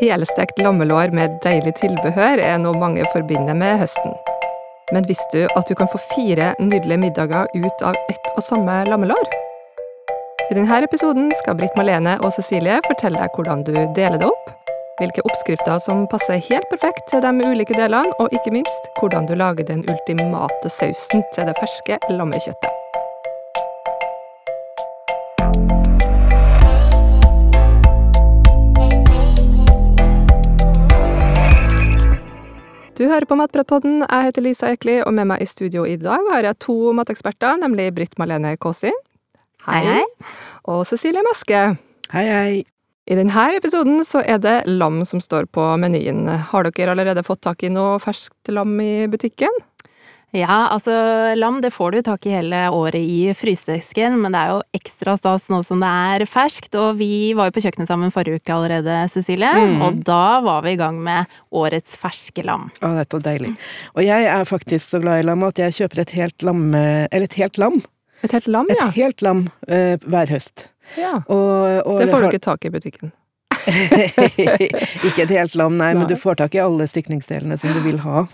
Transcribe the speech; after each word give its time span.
Helstekt 0.00 0.58
lammelår 0.58 1.10
med 1.12 1.34
deilig 1.44 1.74
tilbehør 1.76 2.40
er 2.40 2.54
noe 2.62 2.78
mange 2.80 3.04
forbinder 3.12 3.52
med 3.52 3.82
høsten. 3.82 4.14
Men 4.96 5.04
visste 5.04 5.42
du 5.42 5.58
at 5.58 5.68
du 5.68 5.74
kan 5.76 5.90
få 5.92 6.00
fire 6.14 6.54
nydelige 6.56 7.02
middager 7.02 7.52
ut 7.52 7.84
av 7.84 7.98
ett 8.08 8.30
og 8.32 8.40
samme 8.46 8.78
lammelår? 8.88 9.28
I 10.48 10.56
denne 10.56 10.80
episoden 10.88 11.28
skal 11.42 11.60
Britt 11.60 11.76
Malene 11.76 12.16
og 12.24 12.32
Cecilie 12.32 12.80
fortelle 12.88 13.20
deg 13.20 13.36
hvordan 13.36 13.66
du 13.68 13.74
deler 13.76 14.16
det 14.16 14.32
opp, 14.32 14.50
hvilke 15.02 15.24
oppskrifter 15.28 15.76
som 15.84 16.08
passer 16.08 16.40
helt 16.48 16.72
perfekt 16.72 17.04
til 17.12 17.20
de 17.20 17.36
ulike 17.44 17.76
delene, 17.76 18.16
og 18.24 18.32
ikke 18.32 18.56
minst 18.56 18.92
hvordan 18.98 19.28
du 19.28 19.36
lager 19.36 19.68
den 19.68 19.84
ultimate 19.84 20.76
sausen 20.80 21.28
til 21.36 21.52
det 21.52 21.58
ferske 21.60 22.00
lammekjøttet. 22.08 22.79
Du 33.00 33.06
hører 33.08 33.24
på 33.24 33.36
Matpratpodden. 33.40 34.02
Jeg 34.02 34.26
heter 34.26 34.44
Lisa 34.44 34.68
Ekli, 34.74 34.98
og 35.00 35.14
med 35.16 35.30
meg 35.30 35.40
i 35.40 35.46
studio 35.48 35.86
i 35.88 35.94
dag 35.96 36.20
har 36.34 36.44
jeg 36.44 36.58
to 36.60 36.90
mateksperter, 36.92 37.56
nemlig 37.62 37.86
Britt 37.96 38.18
Malene 38.20 38.50
Kåsi. 38.60 38.90
Hei, 39.64 39.78
hei. 39.86 40.02
Og 40.68 40.82
Cecilie 40.84 41.22
Maske. 41.24 41.62
Hei, 42.12 42.24
hei. 42.28 42.58
I 43.08 43.16
denne 43.16 43.46
episoden 43.56 44.04
så 44.04 44.20
er 44.20 44.36
det 44.44 44.58
lam 44.68 45.00
som 45.08 45.22
står 45.24 45.48
på 45.48 45.64
menyen. 45.80 46.28
Har 46.50 46.68
dere 46.68 46.92
allerede 46.92 47.24
fått 47.24 47.40
tak 47.48 47.64
i 47.64 47.72
noe 47.72 47.96
ferskt 48.04 48.52
lam 48.52 48.76
i 48.84 49.08
butikken? 49.08 49.56
Ja, 50.36 50.68
altså 50.70 50.92
lam 51.34 51.58
det 51.62 51.72
får 51.74 51.90
du 51.96 52.02
tak 52.06 52.26
i 52.28 52.34
hele 52.36 52.58
året 52.70 53.02
i 53.02 53.32
frysedisken, 53.34 54.14
men 54.22 54.30
det 54.34 54.38
er 54.44 54.52
jo 54.52 54.60
ekstra 54.78 55.16
stas 55.18 55.48
nå 55.50 55.58
som 55.66 55.82
det 55.82 55.90
er 55.90 56.24
ferskt. 56.30 56.76
Og 56.78 57.00
vi 57.00 57.32
var 57.34 57.48
jo 57.50 57.56
på 57.56 57.64
kjøkkenet 57.64 57.90
sammen 57.90 58.12
forrige 58.14 58.38
uke 58.38 58.54
allerede, 58.54 59.00
Cecilie, 59.10 59.50
Mm. 59.50 59.82
og 59.82 60.04
da 60.06 60.40
var 60.40 60.62
vi 60.62 60.72
i 60.76 60.78
gang 60.78 61.00
med 61.02 61.26
årets 61.50 61.96
ferske 61.98 62.44
lam. 62.46 62.70
Å, 62.80 62.94
dette 63.00 63.16
er 63.18 63.26
deilig. 63.26 63.56
Og 63.96 64.04
jeg 64.06 64.24
er 64.30 64.44
faktisk 64.46 64.90
så 64.94 65.00
glad 65.02 65.20
i 65.20 65.26
lam 65.26 65.42
at 65.42 65.58
jeg 65.58 65.72
kjøper 65.80 66.00
et 66.04 66.10
helt 66.10 66.42
lam, 66.46 66.74
eller 66.74 67.26
et 67.26 67.34
helt 67.34 67.58
lam, 67.58 67.82
Et 68.22 68.32
helt 68.32 68.46
lam, 68.52 68.66
et 68.68 68.82
helt 68.94 69.22
lam 69.22 69.38
uh, 69.66 69.96
hver 70.04 70.28
høst. 70.28 70.68
ja. 70.96 71.22
Og, 71.26 71.86
og 71.88 72.00
Det 72.00 72.10
får 72.10 72.20
du 72.20 72.26
ikke 72.28 72.44
tak 72.44 72.64
i 72.64 72.68
i 72.68 72.70
butikken. 72.70 73.12
ikke 75.08 75.24
et 75.24 75.34
helt 75.34 75.56
lam, 75.58 75.76
nei, 75.80 75.92
men 75.98 76.08
du 76.10 76.16
får 76.18 76.40
tak 76.40 76.56
i 76.56 76.62
alle 76.62 76.86
stykningsdelene 76.90 77.58
som 77.60 77.72
du 77.76 77.80
vil 77.84 78.00
ha. 78.04 78.24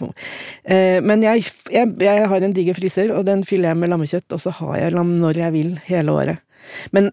Eh, 0.64 0.98
men 1.04 1.24
jeg, 1.24 1.46
jeg, 1.72 1.92
jeg 2.02 2.30
har 2.32 2.46
en 2.46 2.56
diger 2.56 2.78
fryser, 2.78 3.12
og 3.16 3.26
den 3.28 3.44
fyller 3.46 3.72
jeg 3.72 3.80
med 3.82 3.92
lammekjøtt, 3.92 4.28
og 4.36 4.42
så 4.42 4.54
har 4.60 4.76
jeg 4.80 4.96
lam 4.96 5.16
når 5.22 5.42
jeg 5.44 5.56
vil 5.56 5.76
hele 5.88 6.16
året. 6.16 6.42
Men 6.96 7.12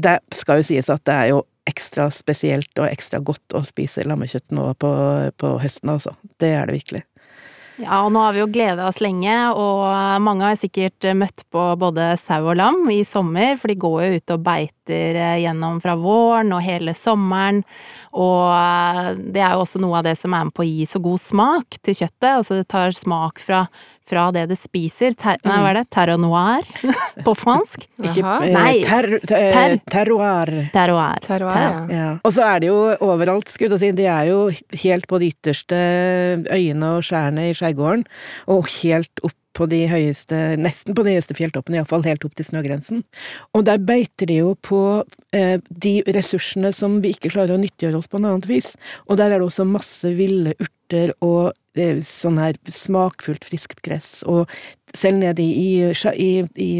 det 0.00 0.18
skal 0.36 0.60
jo 0.60 0.68
sies 0.70 0.90
at 0.92 1.04
det 1.08 1.16
er 1.16 1.32
jo 1.34 1.44
ekstra 1.70 2.08
spesielt 2.14 2.72
og 2.80 2.88
ekstra 2.88 3.20
godt 3.22 3.54
å 3.54 3.62
spise 3.66 4.06
lammekjøtt 4.06 4.54
nå 4.56 4.70
på, 4.80 4.90
på 5.38 5.54
høsten, 5.62 5.92
altså. 5.92 6.14
Det 6.40 6.54
er 6.56 6.66
det 6.66 6.80
virkelig. 6.80 7.04
Ja, 7.80 8.02
og 8.04 8.10
nå 8.12 8.20
har 8.20 8.34
vi 8.36 8.42
jo 8.42 8.48
gleda 8.52 8.84
oss 8.90 8.98
lenge, 9.00 9.34
og 9.56 9.86
mange 10.20 10.44
har 10.44 10.58
sikkert 10.60 11.06
møtt 11.16 11.46
på 11.52 11.62
både 11.80 12.10
sau 12.20 12.50
og 12.50 12.58
lam 12.60 12.82
i 12.92 12.98
sommer, 13.08 13.54
for 13.56 13.72
de 13.72 13.78
går 13.80 14.02
jo 14.04 14.18
ute 14.18 14.36
og 14.36 14.42
beiter 14.44 15.16
gjennom 15.40 15.78
fra 15.80 15.94
våren 15.96 16.52
og 16.52 16.60
hele 16.64 16.92
sommeren. 16.98 17.62
Og 18.12 19.16
det 19.32 19.40
er 19.40 19.54
jo 19.54 19.64
også 19.64 19.80
noe 19.80 19.96
av 20.00 20.08
det 20.10 20.16
som 20.20 20.36
er 20.36 20.50
med 20.50 20.56
på 20.56 20.66
å 20.66 20.68
gi 20.68 20.84
så 20.90 21.00
god 21.00 21.24
smak 21.24 21.80
til 21.80 21.96
kjøttet. 22.02 22.30
Altså 22.34 22.60
det 22.60 22.68
tar 22.68 22.92
smak 22.96 23.40
fra, 23.40 23.62
fra 24.10 24.26
det 24.34 24.48
det 24.50 24.58
spiser. 24.60 25.14
Ter, 25.18 25.38
nei, 25.46 25.56
hva 25.62 25.70
er 25.72 25.78
det? 25.80 25.86
Terroir 25.94 26.20
noir 26.20 26.68
på 27.26 27.34
fransk? 27.38 27.86
Ikke, 28.10 28.24
eh, 28.44 28.52
Nei. 28.56 28.74
ter, 28.84 29.08
ter, 29.22 29.48
Ter- 29.54 29.80
terroir. 29.94 30.52
Terroir. 30.74 31.22
Terroir, 31.26 31.64
ja. 31.64 31.82
Ja. 31.94 32.08
Og 32.26 32.34
så 32.36 32.44
er 32.50 32.62
det 32.64 32.70
jo 32.72 32.78
overalt, 33.06 33.48
skulle 33.54 33.78
jeg 33.78 33.84
si. 33.86 33.92
De 34.02 34.08
er 34.10 34.30
jo 34.32 34.40
helt 34.84 35.06
på 35.10 35.20
de 35.22 35.30
ytterste 35.32 35.80
øyene 36.50 36.96
og 36.98 37.04
skjærene 37.06 37.50
i 37.50 37.56
skjærgården, 37.56 38.04
og 38.50 38.66
helt 38.80 39.22
opp 39.26 39.36
på 39.60 39.66
de 39.68 39.80
høyeste, 39.90 40.36
nesten 40.62 40.94
på 40.96 41.02
de 41.04 41.16
høyeste 41.16 41.34
fjelltoppene, 41.36 41.80
iallfall 41.80 42.04
helt 42.06 42.22
opp 42.24 42.36
til 42.38 42.46
snøgrensen. 42.46 43.00
Og 43.58 43.64
der 43.66 43.80
beiter 43.82 44.28
de 44.30 44.36
jo 44.38 44.52
på 44.64 44.78
eh, 45.36 45.58
de 45.68 45.94
ressursene 46.06 46.70
som 46.72 47.00
vi 47.02 47.10
ikke 47.16 47.32
klarer 47.34 47.56
å 47.56 47.60
nyttiggjøre 47.60 47.98
oss 47.98 48.08
på 48.08 48.22
noe 48.22 48.36
annet 48.36 48.46
vis. 48.48 48.70
Og 49.10 49.18
der 49.18 49.34
er 49.34 49.42
det 49.42 49.48
også 49.50 49.66
masse 49.68 50.14
ville 50.16 50.54
urter 50.54 51.12
og 51.18 51.50
eh, 51.50 51.56
sånn 52.06 52.38
her 52.40 52.56
smakfullt, 52.72 53.44
friskt 53.48 53.80
gress, 53.86 54.20
og 54.28 54.50
selv 54.96 55.20
nede 55.22 55.42
i, 55.44 55.80
i, 55.86 55.92
i, 56.16 56.30
i 56.60 56.70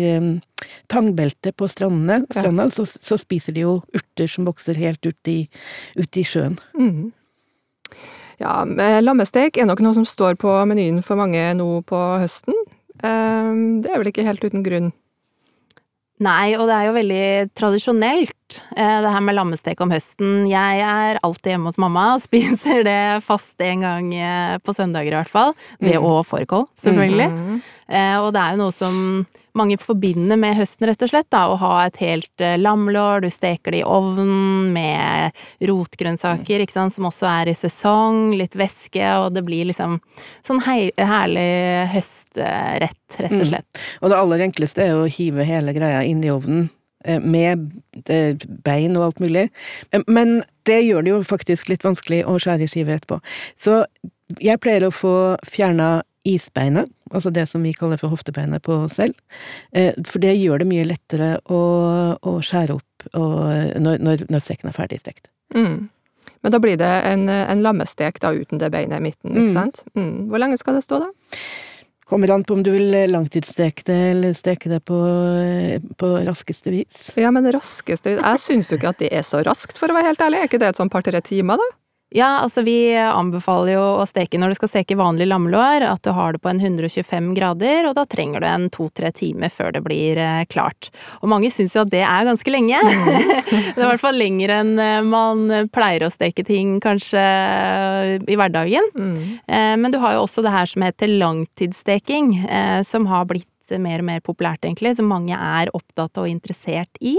tangbeltet 0.93 1.57
på 1.57 1.69
strandene, 1.71 2.25
Ja. 2.35 2.69
så, 2.75 2.87
så 2.87 3.19
spiser 3.21 3.55
de 3.57 3.65
jo 3.67 3.77
urter 3.97 4.29
som 4.31 4.49
vokser 4.49 4.79
helt 4.81 5.05
ut 5.07 5.31
i, 5.31 5.39
ut 5.97 6.17
i 6.21 6.25
sjøen. 6.27 6.59
Mm. 6.79 7.13
Ja, 8.41 8.65
lammestek 9.05 9.59
er 9.61 9.67
nok 9.69 9.83
noe 9.85 9.95
som 9.99 10.07
står 10.09 10.39
på 10.41 10.49
menyen 10.71 11.03
for 11.05 11.21
mange 11.21 11.43
nå 11.59 11.69
på 11.89 11.99
høsten. 12.23 12.57
Ehm, 13.05 13.83
Det 13.85 13.91
er 13.93 13.99
vel 14.01 14.09
ikke 14.13 14.25
helt 14.25 14.45
uten 14.45 14.65
grunn. 14.65 14.93
Nei, 16.21 16.53
og 16.59 16.67
det 16.69 16.75
er 16.77 16.85
jo 16.85 16.97
veldig 16.99 17.27
tradisjonelt, 17.57 18.59
eh, 18.77 18.97
det 19.01 19.13
her 19.15 19.23
med 19.25 19.39
lammestek 19.39 19.81
om 19.81 19.93
høsten. 19.95 20.45
Jeg 20.51 20.83
er 20.85 21.21
alltid 21.25 21.55
hjemme 21.55 21.71
hos 21.73 21.81
mamma 21.81 22.11
og 22.17 22.23
spiser 22.27 22.85
det 22.85 23.01
fast 23.25 23.61
en 23.65 23.87
gang 23.87 24.11
eh, 24.15 24.59
på 24.61 24.75
søndager 24.77 25.15
i 25.15 25.19
hvert 25.23 25.33
fall. 25.33 25.55
Det 25.81 25.97
Mm. 25.97 26.05
og 26.05 26.27
fårikål, 26.29 26.67
selvfølgelig. 26.83 27.31
Mhm. 27.33 27.63
Eh, 27.89 28.17
og 28.21 28.33
det 28.37 28.43
er 28.43 28.51
jo 28.55 28.61
noe 28.61 28.73
som 28.77 29.27
mange 29.59 29.77
forbinder 29.83 30.37
med 30.41 30.57
høsten, 30.59 30.87
rett 30.89 31.03
og 31.03 31.11
slett. 31.13 31.29
Da, 31.33 31.47
å 31.53 31.57
ha 31.61 31.87
et 31.87 31.97
helt 32.03 32.41
eh, 32.45 32.57
lamlår, 32.61 33.23
du 33.25 33.31
steker 33.31 33.73
det 33.75 33.81
i 33.83 33.87
ovnen 33.87 34.73
med 34.75 35.33
rotgrønnsaker, 35.69 36.61
ikke 36.65 36.77
sant, 36.77 36.95
som 36.95 37.09
også 37.09 37.29
er 37.31 37.51
i 37.53 37.57
sesong, 37.59 38.33
litt 38.39 38.57
væske, 38.59 39.05
og 39.25 39.33
det 39.37 39.45
blir 39.47 39.67
liksom 39.71 39.99
sånn 40.47 40.63
hei, 40.67 40.91
herlig 40.97 41.89
høstrett, 41.95 42.97
rett 43.21 43.33
og 43.33 43.41
Mm. 43.41 43.49
slett. 43.49 43.81
Og 44.03 44.11
det 44.11 44.19
aller 44.19 44.39
enkleste 44.47 44.83
er 44.85 44.95
å 44.95 45.09
hive 45.11 45.45
hele 45.45 45.73
greia 45.77 46.05
inn 46.07 46.23
i 46.25 46.29
ovnen. 46.31 46.71
eh, 47.05 47.19
Med 47.19 47.71
eh, 48.09 48.35
bein 48.63 48.95
og 48.97 49.03
alt 49.07 49.21
mulig. 49.21 49.49
Men 50.07 50.43
det 50.65 50.83
gjør 50.85 51.03
det 51.05 51.11
jo 51.15 51.23
faktisk 51.25 51.69
litt 51.71 51.83
vanskelig 51.83 52.25
å 52.29 52.35
skjære 52.39 52.63
i 52.63 52.69
skiver 52.69 52.99
etterpå. 52.99 53.21
Så 53.57 53.85
jeg 54.39 54.61
pleier 54.61 54.85
å 54.87 54.93
få 54.93 55.39
fjerna 55.49 56.03
isbeinet, 56.29 56.91
altså 57.11 57.33
det 57.35 57.47
som 57.51 57.63
vi 57.63 57.73
kaller 57.77 57.99
for 58.01 58.13
hoftebeinet 58.15 58.63
på 58.63 58.77
selv. 58.93 59.15
Eh, 59.73 59.93
For 60.07 60.19
det 60.23 60.37
gjør 60.39 60.63
det 60.63 60.69
mye 60.71 60.85
lettere 60.89 61.31
å, 61.51 61.61
å 62.23 62.37
skjære 62.45 62.77
opp 62.79 63.09
og, 63.15 63.41
når, 63.81 63.99
når, 64.05 64.27
når 64.31 64.45
steken 64.45 64.69
er 64.71 64.77
ferdig 64.77 65.01
stekt. 65.01 65.27
Mm. 65.55 65.89
Men 66.43 66.53
da 66.55 66.59
blir 66.63 66.77
det 66.81 66.89
en, 67.11 67.27
en 67.29 67.63
lammestek 67.65 68.21
da 68.21 68.31
uten 68.33 68.59
det 68.61 68.71
beinet 68.73 68.97
i 69.01 69.05
midten, 69.11 69.35
ikke 69.35 69.51
Mm. 69.51 69.57
sant? 69.57 69.83
Mm. 69.97 70.29
Hvor 70.31 70.41
lenge 70.41 70.57
skal 70.61 70.79
det 70.79 70.85
stå 70.87 71.01
da? 71.03 71.11
Kommer 72.11 72.31
an 72.35 72.43
på 72.43 72.57
om 72.57 72.63
du 72.67 72.73
vil 72.75 72.91
langtidssteke 73.13 73.85
det, 73.87 73.99
eller 74.17 74.33
steke 74.35 74.69
det 74.73 74.81
på, 74.89 74.97
eh, 75.45 75.77
på 76.01 76.09
raskeste 76.27 76.73
vis. 76.75 77.11
Ja, 77.21 77.31
men 77.31 77.47
raskeste 77.55 78.17
vis 78.17 78.25
Jeg 78.25 78.41
syns 78.43 78.71
jo 78.73 78.79
ikke 78.81 78.89
at 78.95 78.99
det 79.05 79.13
er 79.15 79.23
så 79.29 79.45
raskt, 79.47 79.79
for 79.79 79.93
å 79.93 79.95
være 79.95 80.09
helt 80.11 80.25
ærlig. 80.27 80.41
Er 80.43 80.49
ikke 80.51 80.59
det 80.59 80.73
et 80.73 80.81
sånn 80.81 80.91
par-tre 80.91 81.21
timer, 81.23 81.61
da? 81.61 81.69
Ja, 82.11 82.41
altså 82.43 82.65
vi 82.67 82.91
anbefaler 82.99 83.77
jo 83.77 83.83
å 84.01 84.07
steke 84.09 84.39
når 84.41 84.51
du 84.51 84.59
skal 84.59 84.71
steke 84.73 84.97
vanlig 84.99 85.29
lammelår, 85.31 85.85
at 85.87 86.03
du 86.03 86.11
har 86.17 86.35
det 86.35 86.41
på 86.43 86.51
en 86.51 86.59
125 86.59 87.29
grader, 87.37 87.87
og 87.87 87.95
da 87.95 88.03
trenger 88.11 88.43
du 88.43 88.49
en 88.51 88.67
to-tre 88.75 89.13
timer 89.15 89.53
før 89.55 89.71
det 89.77 89.85
blir 89.85 90.19
eh, 90.19 90.43
klart. 90.51 90.91
Og 91.23 91.31
mange 91.31 91.53
syns 91.55 91.77
jo 91.77 91.85
at 91.85 91.93
det 91.95 92.03
er 92.03 92.27
ganske 92.27 92.51
lenge. 92.51 92.83
det 92.91 93.77
er 93.77 93.85
i 93.85 93.87
hvert 93.93 94.03
fall 94.03 94.19
lenger 94.19 94.57
enn 94.57 94.75
eh, 94.83 94.99
man 95.07 95.47
pleier 95.71 96.09
å 96.09 96.11
steke 96.11 96.43
ting 96.47 96.81
kanskje 96.83 97.23
i 98.27 98.39
hverdagen. 98.39 98.91
Mm. 98.99 99.17
Eh, 99.47 99.75
Men 99.79 99.95
du 99.95 100.01
har 100.03 100.19
jo 100.19 100.27
også 100.27 100.43
det 100.43 100.55
her 100.57 100.67
som 100.67 100.83
heter 100.83 101.15
langtidssteking, 101.15 102.35
som 102.87 103.07
har 103.07 103.31
blitt 103.31 103.47
mer 103.79 104.03
og 104.03 104.09
mer 104.09 104.23
populært, 104.25 104.65
egentlig, 104.67 104.97
som 104.99 105.07
mange 105.07 105.37
er 105.37 105.71
opptatt 105.79 106.19
og 106.19 106.27
interessert 106.27 106.99
i. 106.99 107.15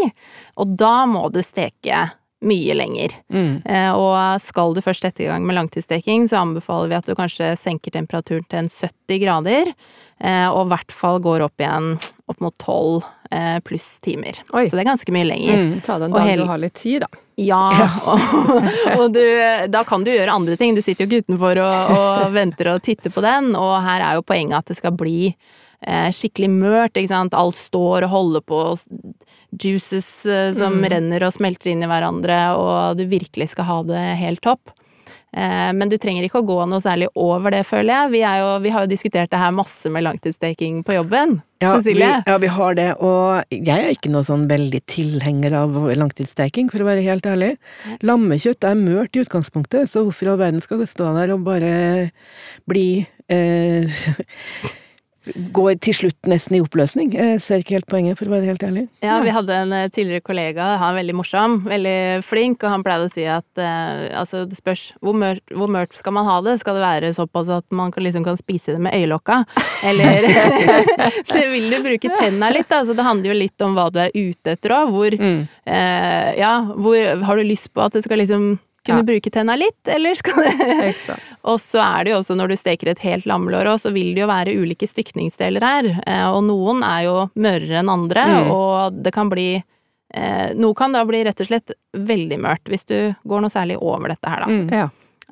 Og 0.59 0.75
da 0.75 1.05
må 1.07 1.29
du 1.31 1.39
steke 1.45 2.09
mye 2.41 2.73
lenger. 2.73 3.13
Mm. 3.33 3.61
Eh, 3.65 3.91
Og 3.93 4.41
skal 4.41 4.73
du 4.73 4.81
først 4.81 5.05
sette 5.05 5.23
i 5.23 5.29
gang 5.29 5.45
med 5.45 5.57
langtidssteking, 5.59 6.27
så 6.29 6.41
anbefaler 6.41 6.89
vi 6.89 6.97
at 6.97 7.09
du 7.09 7.15
kanskje 7.17 7.51
senker 7.59 7.93
temperaturen 7.93 8.47
til 8.49 8.63
en 8.63 8.69
70 8.71 9.19
grader, 9.21 9.73
eh, 10.19 10.47
og 10.49 10.65
i 10.65 10.71
hvert 10.73 10.95
fall 10.95 11.21
går 11.21 11.45
opp 11.45 11.61
igjen 11.61 11.93
opp 12.31 12.39
mot 12.41 12.55
12 12.57 13.03
eh, 13.31 13.59
pluss 13.67 13.99
timer. 14.01 14.39
Oi. 14.53 14.65
Så 14.69 14.77
det 14.77 14.85
er 14.85 14.89
ganske 14.93 15.13
mye 15.13 15.27
lenger. 15.29 15.57
Mm. 15.61 15.73
Ta 15.85 15.99
det 15.99 16.09
en 16.09 16.17
dag 16.17 16.33
du 16.41 16.45
har 16.49 16.63
litt 16.63 16.79
tid, 16.79 17.05
da. 17.05 17.11
Ja, 17.41 17.63
og, 18.11 18.67
og 18.97 19.05
du, 19.15 19.23
da 19.71 19.81
kan 19.87 20.03
du 20.05 20.11
gjøre 20.13 20.33
andre 20.33 20.57
ting. 20.59 20.75
Du 20.77 20.81
sitter 20.81 21.05
jo 21.05 21.09
ikke 21.09 21.25
utenfor 21.27 21.61
og, 21.63 21.95
og 21.97 22.35
venter 22.35 22.73
og 22.73 22.83
titter 22.85 23.13
på 23.13 23.23
den, 23.25 23.53
og 23.57 23.77
her 23.85 24.03
er 24.05 24.17
jo 24.19 24.25
poenget 24.25 24.59
at 24.59 24.73
det 24.73 24.77
skal 24.81 24.93
bli 24.97 25.33
skikkelig 25.87 26.49
mørt, 26.49 26.93
ikke 26.93 27.09
sant. 27.09 27.33
Alt 27.33 27.55
står 27.57 28.03
og 28.05 28.09
holder 28.13 28.41
på, 28.45 28.59
juices 29.61 30.25
eh, 30.25 30.51
som 30.53 30.77
Mm. 30.81 30.89
renner 30.93 31.23
og 31.27 31.33
smelter 31.33 31.71
inn 31.71 31.81
i 31.83 31.89
hverandre, 31.89 32.55
og 32.55 32.97
du 32.97 33.05
virkelig 33.05 33.49
skal 33.49 33.65
ha 33.65 33.83
det 33.83 34.03
helt 34.21 34.41
topp. 34.41 34.71
Eh, 35.33 35.71
men 35.71 35.87
du 35.87 35.95
trenger 35.97 36.25
ikke 36.27 36.41
å 36.41 36.45
gå 36.45 36.57
noe 36.67 36.81
særlig 36.83 37.07
over 37.15 37.51
det, 37.51 37.63
føler 37.65 37.93
jeg. 37.93 38.11
Vi, 38.11 38.19
jo, 38.19 38.59
vi 38.59 38.69
har 38.69 38.83
jo 38.83 38.91
diskutert 38.91 39.31
det 39.31 39.39
her 39.39 39.51
masse 39.55 39.87
med 39.89 40.03
langtidssteking 40.03 40.83
på 40.83 40.93
jobben. 40.97 41.41
Ja 41.61 41.77
Cecilie? 41.77 42.09
vi, 42.25 42.31
ja, 42.31 42.37
vi 42.41 42.47
har 42.47 42.75
det, 42.75 42.87
og 42.99 43.43
jeg 43.53 43.79
er 43.79 43.91
ikke 43.93 44.11
noe 44.11 44.25
sånn 44.27 44.47
veldig 44.49 44.81
tilhenger 44.91 45.53
av 45.53 45.75
langtidssteking, 45.95 46.69
for 46.73 46.83
å 46.83 46.89
være 46.89 47.05
helt 47.05 47.23
ærlig. 47.29 47.55
Lammekjøtt 48.03 48.63
er 48.67 48.75
mørt 48.75 49.15
i 49.15 49.23
utgangspunktet, 49.23 49.87
så 49.87 50.03
hvorfor 50.03 50.27
i 50.27 50.31
all 50.33 50.41
verden 50.41 50.61
skal 50.61 50.79
det 50.83 50.89
stå 50.91 51.13
der 51.15 51.33
og 51.35 51.43
bare 51.47 52.11
bli 52.67 53.05
eh, 53.29 53.87
går 55.53 55.75
til 55.85 55.93
slutt 55.93 56.27
nesten 56.29 56.55
i 56.57 56.61
oppløsning. 56.63 57.11
Jeg 57.13 57.41
ser 57.45 57.61
ikke 57.61 57.75
helt 57.77 57.87
poenget, 57.91 58.17
for 58.17 58.25
å 58.25 58.33
være 58.33 58.47
helt 58.49 58.63
ærlig. 58.65 58.87
Ja, 59.05 59.19
vi 59.21 59.29
hadde 59.35 59.53
en 59.53 59.73
eh, 59.77 59.87
tidligere 59.93 60.23
kollega, 60.25 60.71
han 60.81 60.95
er 60.95 60.99
veldig 61.03 61.15
morsom, 61.19 61.59
veldig 61.69 62.23
flink, 62.25 62.63
og 62.65 62.71
han 62.73 62.83
pleide 62.85 63.05
å 63.05 63.11
si 63.13 63.25
at 63.29 63.61
eh, 63.61 64.07
altså, 64.17 64.45
det 64.49 64.57
spørs 64.57 64.87
hvor 65.01 65.13
mørkt, 65.13 65.45
hvor 65.53 65.69
mørkt 65.71 65.99
skal 66.01 66.15
man 66.17 66.25
ha 66.25 66.39
det? 66.45 66.57
Skal 66.63 66.79
det 66.79 66.85
være 66.85 67.13
såpass 67.17 67.51
at 67.53 67.65
man 67.75 67.93
kan, 67.93 68.03
liksom, 68.07 68.25
kan 68.25 68.39
spise 68.41 68.73
det 68.75 68.81
med 68.81 68.97
øyelokka? 68.97 69.43
Eller 69.85 70.25
Så 71.29 71.37
vil 71.51 71.69
du 71.71 71.77
bruke 71.85 72.09
tenna 72.17 72.49
litt, 72.53 72.69
da. 72.71 72.81
Så 72.85 72.95
det 72.97 73.05
handler 73.05 73.31
jo 73.33 73.37
litt 73.37 73.61
om 73.65 73.77
hva 73.77 73.87
du 73.93 74.01
er 74.03 74.11
ute 74.15 74.55
etter 74.57 74.73
òg. 74.79 74.91
Hvor 74.95 75.17
Mm. 75.21 75.47
eh, 75.67 76.33
Ja, 76.39 76.61
hvor 76.63 76.95
Har 77.25 77.37
du 77.37 77.43
lyst 77.43 77.69
på 77.73 77.81
at 77.83 77.93
det 77.93 78.03
skal 78.05 78.17
liksom 78.21 78.57
kunne 78.85 79.01
Ja. 79.01 79.03
bruke 79.05 79.29
tenna 79.31 79.55
litt, 79.55 79.81
eller 79.87 80.15
skal 80.17 80.41
det 80.41 80.95
Og 81.45 81.59
så 81.61 81.79
er 81.81 82.03
det 82.03 82.11
jo 82.13 82.19
også, 82.19 82.35
når 82.37 82.47
du 82.49 82.55
steker 82.57 82.89
et 82.91 82.99
helt 83.05 83.25
lammelår 83.29 83.65
òg, 83.73 83.79
så 83.81 83.91
vil 83.93 84.13
det 84.15 84.21
jo 84.23 84.27
være 84.29 84.55
ulike 84.57 84.87
stykningsdeler 84.89 85.61
her. 85.61 85.89
Eh, 86.07 86.27
Og 86.31 86.43
noen 86.47 86.81
er 86.83 87.03
jo 87.05 87.29
mørere 87.35 87.79
enn 87.81 87.89
andre, 87.89 88.25
Mm. 88.25 88.51
og 88.51 89.03
det 89.03 89.13
kan 89.13 89.29
bli 89.29 89.63
eh, 90.13 90.53
Noe 90.59 90.73
kan 90.75 90.91
da 90.91 91.05
bli 91.05 91.23
rett 91.23 91.39
og 91.39 91.47
slett 91.47 91.71
veldig 91.95 92.37
mørkt, 92.37 92.67
hvis 92.67 92.83
du 92.85 93.15
går 93.25 93.41
noe 93.41 93.49
særlig 93.53 93.77
over 93.81 94.09
dette 94.09 94.27
her, 94.27 94.41
da. 94.43 94.47
Mm. 94.51 94.71
Ja. 94.71 94.89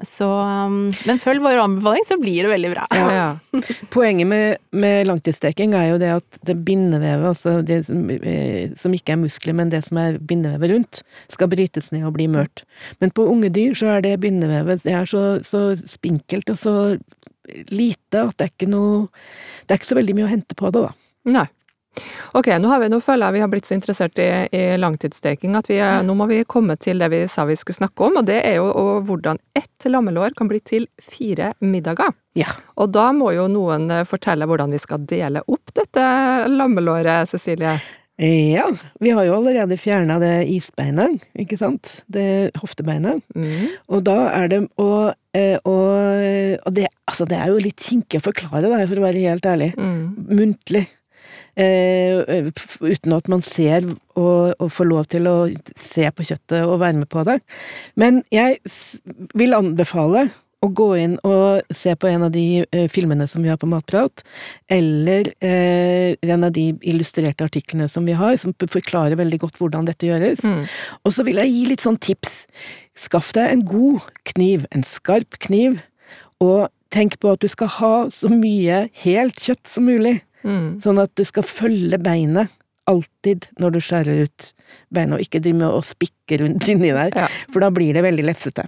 Så 0.08 0.28
um, 0.28 0.94
Men 1.08 1.20
følg 1.20 1.44
vår 1.44 1.60
anbefaling, 1.60 2.06
så 2.08 2.16
blir 2.22 2.46
det 2.46 2.52
veldig 2.54 2.72
bra. 2.72 2.86
ja. 2.96 3.28
Poenget 3.96 4.30
med, 4.30 4.62
med 4.72 5.10
langtidssteking 5.10 5.76
er 5.76 5.90
jo 5.92 6.00
det 6.02 6.12
at 6.20 6.40
det 6.48 6.56
bindevevet, 6.68 7.28
altså 7.34 7.60
det 7.66 7.82
som, 7.90 8.06
eh, 8.16 8.72
som 8.80 8.96
ikke 8.96 9.16
er 9.16 9.22
muskler, 9.24 9.58
men 9.60 9.74
det 9.74 9.84
som 9.88 10.00
er 10.02 10.20
bindevevet 10.24 10.72
rundt, 10.74 11.04
skal 11.32 11.52
brytes 11.52 11.92
ned 11.96 12.08
og 12.08 12.16
bli 12.16 12.30
mørt. 12.32 12.64
Men 13.04 13.12
på 13.16 13.28
unge 13.28 13.52
dyr 13.56 13.76
så 13.78 13.96
er 13.98 14.06
det 14.08 14.20
bindevevet 14.24 14.86
det 14.86 14.96
er 14.96 15.10
så, 15.10 15.24
så 15.46 15.74
spinkelt 15.90 16.50
og 16.54 16.60
så 16.62 16.76
lite 17.74 18.24
at 18.24 18.36
det 18.38 18.46
er 18.46 18.52
ikke 18.52 18.70
noe 18.70 19.08
Det 19.66 19.74
er 19.74 19.80
ikke 19.80 19.90
så 19.90 19.98
veldig 19.98 20.16
mye 20.18 20.28
å 20.28 20.32
hente 20.32 20.58
på 20.58 20.70
det, 20.74 20.84
da. 20.86 20.92
Nei. 21.30 21.48
Ok, 22.38 22.52
nå, 22.62 22.70
har 22.72 22.84
vi, 22.84 22.90
nå 22.92 23.02
føler 23.04 23.28
jeg 23.28 23.38
vi 23.38 23.44
har 23.44 23.52
blitt 23.52 23.70
så 23.70 23.76
interessert 23.78 24.22
i, 24.22 24.30
i 24.56 24.64
langtidssteking 24.80 25.58
at 25.60 25.70
vi, 25.72 25.80
nå 25.80 26.16
må 26.18 26.30
vi 26.30 26.44
komme 26.50 26.78
til 26.82 27.02
det 27.02 27.12
vi 27.14 27.24
sa 27.32 27.46
vi 27.50 27.58
skulle 27.60 27.82
snakke 27.82 28.10
om, 28.10 28.20
og 28.22 28.28
det 28.30 28.42
er 28.46 28.60
jo 28.60 28.70
hvordan 29.08 29.42
ett 29.58 29.90
lammelår 29.90 30.36
kan 30.38 30.50
bli 30.50 30.60
til 30.64 30.88
fire 31.02 31.54
middager. 31.64 32.14
Ja. 32.38 32.52
Og 32.80 32.92
da 32.94 33.10
må 33.16 33.32
jo 33.36 33.48
noen 33.52 33.90
eh, 33.94 34.08
fortelle 34.08 34.48
hvordan 34.50 34.76
vi 34.76 34.82
skal 34.82 35.06
dele 35.10 35.44
opp 35.48 35.74
dette 35.76 36.04
lammelåret, 36.52 37.32
Cecilie. 37.32 37.80
Ja, 38.20 38.66
vi 39.00 39.14
har 39.16 39.24
jo 39.24 39.38
allerede 39.38 39.78
fjerna 39.80 40.18
det 40.20 40.50
isbeinet, 40.52 41.22
ikke 41.40 41.56
sant? 41.56 42.02
Det 42.12 42.52
hoftebeinet. 42.60 43.24
Mm. 43.32 43.70
Og 43.96 44.04
da 44.04 44.18
er 44.34 44.50
det 44.52 44.60
og, 44.76 45.14
eh, 45.32 45.56
og, 45.64 46.60
og 46.60 46.76
det, 46.76 46.90
altså 47.08 47.28
det 47.30 47.40
er 47.40 47.54
jo 47.54 47.62
litt 47.64 47.80
kinkig 47.80 48.20
å 48.20 48.26
forklare 48.28 48.68
da, 48.68 48.82
for 48.84 49.00
å 49.00 49.06
være 49.06 49.24
helt 49.24 49.48
ærlig. 49.48 49.72
Mm. 49.80 50.02
Muntlig. 50.36 50.84
Eh, 51.60 52.52
uten 52.80 53.16
at 53.16 53.26
man 53.28 53.42
ser 53.44 53.84
og, 54.16 54.54
og 54.56 54.70
får 54.72 54.88
lov 54.88 55.08
til 55.12 55.28
å 55.28 55.38
se 55.76 56.06
på 56.08 56.28
kjøttet 56.30 56.62
og 56.64 56.80
være 56.80 57.02
med 57.02 57.10
på 57.12 57.26
det. 57.28 57.40
Men 58.00 58.22
jeg 58.32 58.62
vil 59.36 59.58
anbefale 59.58 60.30
å 60.60 60.70
gå 60.76 60.88
inn 61.00 61.16
og 61.28 61.74
se 61.76 61.94
på 61.96 62.10
en 62.10 62.26
av 62.28 62.32
de 62.34 62.64
eh, 62.64 62.88
filmene 62.92 63.28
som 63.32 63.44
vi 63.44 63.52
har 63.52 63.60
på 63.60 63.70
Matprat, 63.70 64.24
eller 64.72 65.32
eh, 65.44 66.16
en 66.20 66.48
av 66.48 66.52
de 66.56 66.66
illustrerte 66.80 67.48
artiklene 67.48 67.88
som 67.92 68.08
vi 68.08 68.16
har, 68.20 68.36
som 68.42 68.56
forklarer 68.60 69.20
veldig 69.20 69.40
godt 69.46 69.62
hvordan 69.62 69.88
dette 69.88 70.10
gjøres. 70.10 70.44
Mm. 70.44 70.66
Og 71.04 71.16
så 71.16 71.24
vil 71.28 71.40
jeg 71.40 71.54
gi 71.54 71.64
litt 71.72 71.86
sånn 71.86 72.00
tips. 72.04 72.42
Skaff 73.00 73.32
deg 73.38 73.54
en 73.54 73.64
god 73.68 74.10
kniv, 74.34 74.68
en 74.76 74.84
skarp 74.88 75.40
kniv, 75.48 75.80
og 76.44 76.68
tenk 76.92 77.20
på 77.22 77.32
at 77.36 77.44
du 77.44 77.48
skal 77.52 77.72
ha 77.80 77.94
så 78.12 78.32
mye 78.32 78.88
helt 79.04 79.40
kjøtt 79.40 79.68
som 79.70 79.88
mulig, 79.88 80.20
Mm. 80.44 80.80
sånn 80.82 81.00
at 81.04 81.12
du 81.20 81.24
skal 81.28 81.44
følge 81.44 81.98
beinet 82.00 82.48
alltid 82.90 83.48
når 83.60 83.72
du 83.76 83.80
skjærer 83.84 84.24
ut 84.26 84.54
beinet, 84.92 85.20
og 85.20 85.22
ikke 85.26 85.42
drive 85.44 85.60
med 85.60 85.68
å 85.70 85.82
spikke 85.86 86.40
rundt 86.42 86.68
inni 86.72 86.92
der, 86.96 87.12
Ja. 87.16 87.28
for 87.52 87.60
da 87.60 87.70
blir 87.70 87.94
det 87.94 88.04
veldig 88.04 88.24
lefsete. 88.26 88.68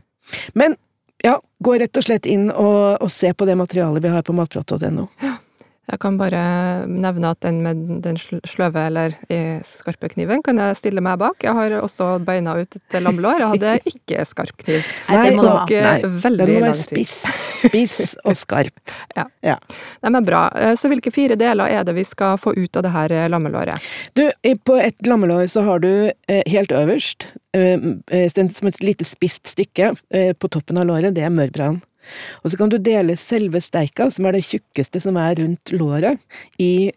Men 0.53 0.75
ja, 1.23 1.39
gå 1.63 1.77
rett 1.79 1.97
og 1.97 2.03
slett 2.03 2.25
inn 2.25 2.49
og, 2.51 3.01
og 3.01 3.09
se 3.11 3.31
på 3.33 3.45
det 3.45 3.55
materialet 3.57 4.01
vi 4.03 4.09
har 4.09 4.21
på 4.23 4.33
matprat.no. 4.33 5.07
Jeg 5.91 5.99
kan 5.99 6.15
bare 6.15 6.41
nevne 6.87 7.33
at 7.33 7.41
den 7.43 7.57
med 7.65 7.79
den 8.05 8.15
sløve 8.47 8.85
eller 8.87 9.15
eh, 9.27 9.59
skarpe 9.67 10.07
kniven 10.13 10.39
kan 10.45 10.59
jeg 10.61 10.77
stille 10.79 11.03
meg 11.03 11.19
bak. 11.19 11.43
Jeg 11.43 11.51
har 11.57 11.75
også 11.81 12.13
beina 12.23 12.53
ut 12.61 12.77
et 12.79 12.95
lammelår. 13.03 13.41
Jeg 13.43 13.49
hadde 13.55 13.73
ikke 13.91 14.25
skarp 14.29 14.55
kniv. 14.63 14.87
Nei, 15.09 15.25
det 15.27 15.33
må 15.35 15.47
nok 15.49 15.73
veldig 16.23 16.45
eh, 16.45 16.51
Den 16.53 16.55
må 16.55 16.63
være 16.69 16.79
spiss, 16.79 17.17
spiss 17.65 17.97
og 18.23 18.39
skarp. 18.39 18.95
Nei, 19.43 20.09
men 20.15 20.27
bra. 20.27 20.45
Eh, 20.55 20.77
Så 20.79 20.91
hvilke 20.91 21.11
fire 21.11 21.35
deler 21.39 21.67
er 21.67 21.83
det 21.87 21.97
vi 21.99 22.07
skal 22.07 22.39
få 22.39 22.55
ut 22.55 22.79
av 22.79 22.87
det 22.87 22.95
her 22.95 23.17
lammelåret? 23.33 23.91
Du, 24.15 24.23
på 24.63 24.79
et 24.79 24.95
lammelår 25.07 25.51
så 25.51 25.65
har 25.67 25.83
du 25.83 25.91
helt 26.47 26.71
øverst, 26.71 27.27
som 27.51 28.69
et 28.69 28.83
lite 28.83 29.05
spisst 29.05 29.51
stykke 29.51 29.91
på 30.39 30.49
toppen 30.51 30.79
av 30.79 30.87
låret, 30.87 31.11
det 31.15 31.25
er 31.27 31.33
mørbran. 31.33 31.81
Og 32.43 32.51
så 32.51 32.57
kan 32.57 32.71
du 32.71 32.77
dele 32.77 33.17
selve 33.19 33.61
steika, 33.61 34.09
som 34.11 34.25
er 34.25 34.37
det 34.37 34.45
tjukkeste 34.47 35.01
som 35.03 35.17
er 35.21 35.35
rundt 35.41 35.73
låret, 35.75 36.19
i 36.59 36.91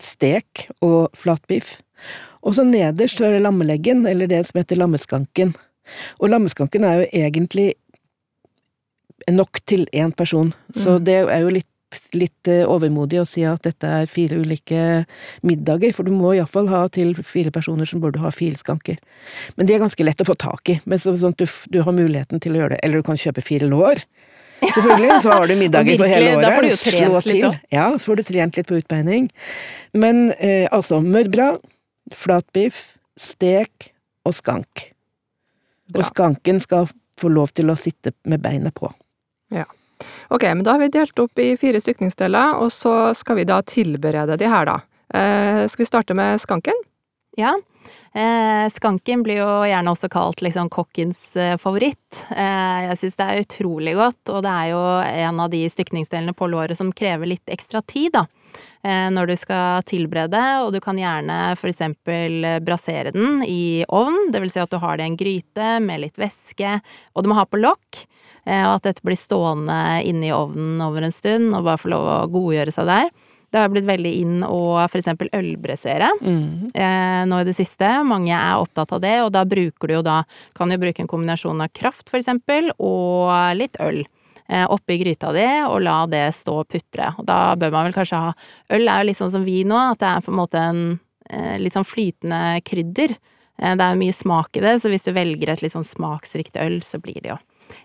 stek 0.00 0.68
og 0.80 1.10
flatbiff. 1.16 1.78
Og 2.42 2.56
så 2.56 2.64
nederst 2.64 3.18
så 3.20 3.28
er 3.28 3.36
det 3.36 3.44
lammeleggen, 3.44 4.06
eller 4.08 4.30
det 4.30 4.46
som 4.48 4.60
heter 4.62 4.80
lammeskanken. 4.80 5.54
Og 6.20 6.30
lammeskanken 6.32 6.84
er 6.84 7.02
jo 7.02 7.10
egentlig 7.12 7.74
nok 9.30 9.60
til 9.66 9.86
én 9.92 10.12
person, 10.16 10.54
så 10.74 10.98
Mm. 10.98 11.04
det 11.04 11.14
er 11.28 11.40
jo 11.40 11.48
litt 11.48 11.69
litt 12.14 12.48
eh, 12.50 12.62
overmodig 12.68 13.20
å 13.22 13.26
si 13.28 13.42
at 13.46 13.64
dette 13.66 13.88
er 14.00 14.10
fire 14.10 14.38
ulike 14.40 15.04
middager, 15.46 15.94
for 15.96 16.06
du 16.06 16.14
må 16.14 16.34
iallfall 16.36 16.70
ha 16.70 16.84
til 16.92 17.14
fire 17.26 17.52
personer 17.54 17.88
som 17.88 18.02
burde 18.02 18.22
ha 18.22 18.32
fire 18.34 18.58
skanker. 18.60 19.00
Men 19.56 19.68
de 19.68 19.76
er 19.76 19.82
ganske 19.82 20.06
lett 20.06 20.22
å 20.22 20.28
få 20.28 20.36
tak 20.38 20.72
i, 20.72 20.78
men 20.84 21.02
så, 21.02 21.14
sånn 21.18 21.36
at 21.36 21.42
du, 21.42 21.48
du 21.74 21.80
har 21.86 21.96
muligheten 21.96 22.42
til 22.42 22.56
å 22.56 22.62
gjøre 22.62 22.76
det. 22.76 22.82
Eller 22.86 23.02
du 23.02 23.08
kan 23.10 23.20
kjøpe 23.20 23.44
fire 23.44 23.70
lår. 23.70 24.04
Selvfølgelig, 24.60 25.22
så 25.24 25.34
har 25.34 25.48
du 25.48 25.56
middager 25.64 26.00
for 26.00 26.12
hele 26.12 26.36
året. 26.36 26.44
da 26.44 26.54
får 26.54 26.66
du 26.66 26.70
jo 26.70 26.78
trent 26.84 27.00
Slå 27.00 27.20
litt 27.24 27.34
til. 27.34 27.58
Ja, 27.72 27.88
så 27.96 28.04
får 28.04 28.20
du 28.20 28.24
trent 28.30 28.60
litt 28.60 28.70
på 28.70 28.78
utbeining. 28.80 29.28
Men 29.96 30.30
eh, 30.36 30.68
altså, 30.70 31.00
mørbra, 31.04 31.50
flatbiff, 32.14 32.86
stek 33.20 33.92
og 34.28 34.36
skank. 34.36 34.90
Bra. 35.90 36.02
Og 36.02 36.10
skanken 36.12 36.60
skal 36.62 36.90
få 37.20 37.32
lov 37.32 37.52
til 37.56 37.72
å 37.72 37.76
sitte 37.78 38.14
med 38.28 38.42
beinet 38.44 38.76
på. 38.76 38.92
Ok, 40.30 40.46
men 40.48 40.62
da 40.66 40.76
har 40.76 40.82
vi 40.84 40.92
delt 40.94 41.18
opp 41.18 41.38
i 41.42 41.52
fire 41.60 41.80
stykningsdeler, 41.82 42.60
og 42.62 42.72
så 42.74 43.14
skal 43.18 43.40
vi 43.40 43.48
da 43.48 43.60
tilberede 43.66 44.38
de 44.40 44.48
her, 44.50 44.68
da. 44.68 44.78
Eh, 45.14 45.66
skal 45.68 45.84
vi 45.84 45.90
starte 45.90 46.14
med 46.14 46.40
skanken? 46.40 46.86
Ja. 47.38 47.56
Eh, 48.12 48.66
skanken 48.74 49.22
blir 49.22 49.38
jo 49.38 49.48
gjerne 49.70 49.92
også 49.92 50.08
kalt 50.10 50.42
liksom 50.42 50.68
kokkens 50.72 51.36
eh, 51.38 51.54
favoritt. 51.62 52.24
Eh, 52.34 52.88
jeg 52.88 52.98
syns 52.98 53.18
det 53.20 53.26
er 53.26 53.44
utrolig 53.44 53.94
godt, 53.98 54.32
og 54.34 54.42
det 54.46 54.50
er 54.50 54.72
jo 54.72 54.82
en 55.26 55.40
av 55.44 55.52
de 55.52 55.62
stykningsdelene 55.70 56.34
på 56.36 56.50
låret 56.50 56.78
som 56.78 56.90
krever 56.92 57.30
litt 57.30 57.52
ekstra 57.54 57.82
tid, 57.86 58.12
da. 58.18 58.26
Eh, 58.82 59.06
når 59.14 59.30
du 59.30 59.36
skal 59.38 59.84
tilberede, 59.86 60.42
og 60.64 60.72
du 60.74 60.80
kan 60.82 60.98
gjerne 60.98 61.38
eh, 61.54 62.60
brasere 62.66 63.14
den 63.14 63.44
i 63.46 63.84
ovn, 63.86 64.32
det 64.34 64.42
vil 64.42 64.52
si 64.52 64.62
at 64.62 64.72
du 64.72 64.80
har 64.82 64.98
det 64.98 65.06
i 65.06 65.12
en 65.12 65.20
gryte 65.20 65.74
med 65.84 66.02
litt 66.02 66.18
væske, 66.18 66.80
og 67.14 67.22
du 67.22 67.30
må 67.30 67.38
ha 67.38 67.46
på 67.46 67.62
lokk. 67.62 68.04
Eh, 68.50 68.64
Og 68.66 68.74
at 68.80 68.88
dette 68.90 69.06
blir 69.06 69.18
stående 69.18 69.78
inne 70.10 70.26
i 70.28 70.34
ovnen 70.34 70.82
over 70.82 71.06
en 71.06 71.14
stund, 71.14 71.54
og 71.54 71.64
bare 71.68 71.78
få 71.80 71.92
lov 71.94 72.08
å 72.10 72.30
godgjøre 72.34 72.74
seg 72.74 72.90
der. 72.90 73.10
Det 73.50 73.58
har 73.58 73.70
blitt 73.72 73.86
veldig 73.88 74.10
inn 74.20 74.42
å 74.46 74.58
for 74.90 74.98
eksempel 75.00 75.30
ølbrasere 75.34 76.06
Mm. 76.22 76.70
eh, 76.74 77.24
nå 77.26 77.40
i 77.40 77.44
det 77.48 77.56
siste. 77.56 77.88
Mange 78.06 78.30
er 78.30 78.60
opptatt 78.62 78.92
av 78.94 79.00
det, 79.02 79.16
og 79.24 79.32
da 79.34 79.42
bruker 79.44 79.88
du 79.88 79.94
jo 79.94 80.02
da 80.06 80.20
Kan 80.54 80.70
du 80.70 80.76
bruke 80.78 81.00
en 81.02 81.08
kombinasjon 81.10 81.60
av 81.64 81.72
kraft, 81.74 82.10
eksempel, 82.14 82.70
og 82.78 83.56
litt 83.56 83.76
øl. 83.80 84.04
Eh, 84.48 84.66
oppi 84.66 84.98
gryta 84.98 85.32
di, 85.32 85.46
og 85.66 85.80
la 85.82 86.06
det 86.06 86.34
stå 86.34 86.60
og 86.60 86.68
putre. 86.68 87.12
Og 87.18 87.26
da 87.26 87.54
bør 87.54 87.70
man 87.70 87.84
vel 87.86 87.92
kanskje 87.94 88.18
ha 88.18 88.32
Øl 88.70 88.88
er 88.88 89.02
jo 89.02 89.06
litt 89.06 89.18
sånn 89.18 89.30
som 89.30 89.44
vin 89.44 89.68
nå, 89.70 89.76
at 89.92 89.98
det 89.98 90.08
er 90.08 90.20
på 90.26 90.32
en 90.32 90.40
måte 90.40 90.58
en 90.58 90.80
eh, 91.30 91.58
litt 91.58 91.72
sånn 91.74 91.86
flytende 91.86 92.60
krydder. 92.66 93.14
Eh, 93.62 93.74
det 93.76 93.80
er 93.84 93.94
jo 93.94 94.00
mye 94.02 94.14
smak 94.14 94.56
i 94.56 94.60
det, 94.64 94.80
så 94.82 94.90
hvis 94.90 95.04
du 95.06 95.12
velger 95.14 95.50
et 95.50 95.62
litt 95.62 95.72
sånn 95.74 95.86
smaksrikt 95.86 96.56
øl, 96.58 96.80
så 96.82 96.98
blir 97.02 97.20
det 97.22 97.30
jo 97.30 97.38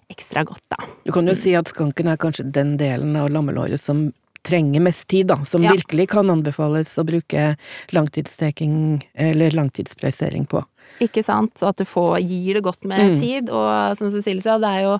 ekstra 0.09 0.43
godt, 0.43 0.61
da. 0.69 0.77
Du 1.05 1.11
kan 1.11 1.27
jo 1.27 1.35
si 1.35 1.55
at 1.55 1.69
skanken 1.71 2.07
er 2.11 2.17
kanskje 2.21 2.51
den 2.51 2.77
delen 2.77 3.15
av 3.19 3.29
lammelåret 3.29 3.81
som 3.81 4.11
trenger 4.45 4.81
mest 4.85 5.07
tid, 5.09 5.27
da, 5.27 5.39
som 5.45 5.63
Ja. 5.63 5.71
virkelig 5.73 6.09
kan 6.09 6.29
anbefales 6.29 6.91
å 7.01 7.05
bruke 7.05 7.57
langtidssteking 7.89 9.01
eller 9.15 9.51
langtidspressering 9.51 10.45
på. 10.45 10.63
Ikke 11.03 11.23
sant? 11.25 11.51
Så 11.59 11.67
at 11.71 11.77
du 11.77 11.85
får, 11.85 12.19
gir 12.23 12.55
det 12.59 12.63
godt 12.63 12.85
med 12.87 13.15
Mm. 13.15 13.19
tid. 13.19 13.49
Og 13.49 13.97
som 13.97 14.09
Cecilie 14.11 14.41
sa, 14.41 14.57
det 14.57 14.67
er 14.69 14.81
jo 14.87 14.99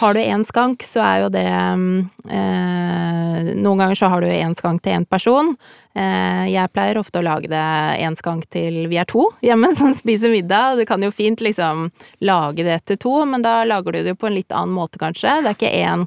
Har 0.00 0.14
du 0.14 0.18
én 0.18 0.42
skank, 0.44 0.82
så 0.82 1.00
er 1.06 1.20
jo 1.22 1.28
det 1.30 1.44
eh, 1.46 3.52
Noen 3.54 3.78
ganger 3.78 3.94
så 3.98 4.08
har 4.10 4.24
du 4.24 4.26
én 4.26 4.54
skank 4.56 4.82
til 4.82 4.96
én 4.98 5.04
person. 5.06 5.52
Eh, 5.94 6.48
jeg 6.50 6.72
pleier 6.74 6.98
ofte 6.98 7.20
å 7.20 7.24
lage 7.24 7.46
det 7.52 7.62
én 8.02 8.16
skank 8.18 8.48
til 8.50 8.88
vi 8.90 8.98
er 8.98 9.06
to 9.06 9.28
hjemme 9.44 9.70
som 9.78 9.94
spiser 9.94 10.32
middag. 10.34 10.80
Du 10.80 10.84
kan 10.88 11.02
jo 11.04 11.12
fint 11.14 11.40
liksom 11.44 11.90
lage 12.26 12.66
det 12.66 12.80
til 12.90 12.98
to, 13.04 13.14
men 13.24 13.44
da 13.46 13.60
lager 13.68 13.92
du 13.94 14.02
det 14.02 14.16
jo 14.16 14.20
på 14.24 14.30
en 14.30 14.38
litt 14.40 14.50
annen 14.54 14.74
måte, 14.74 14.98
kanskje. 14.98 15.36
Det 15.44 15.52
er 15.52 15.58
ikke 15.58 15.76
én 15.84 16.06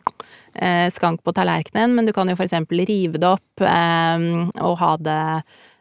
eh, 0.60 0.90
skank 0.92 1.24
på 1.24 1.32
tallerkenen, 1.38 1.96
men 1.96 2.06
du 2.10 2.12
kan 2.14 2.28
jo 2.28 2.36
for 2.36 2.48
eksempel 2.48 2.84
rive 2.88 3.22
det 3.22 3.32
opp 3.38 3.64
eh, 3.64 4.28
og 4.60 4.76
ha 4.84 4.94
det 5.00 5.22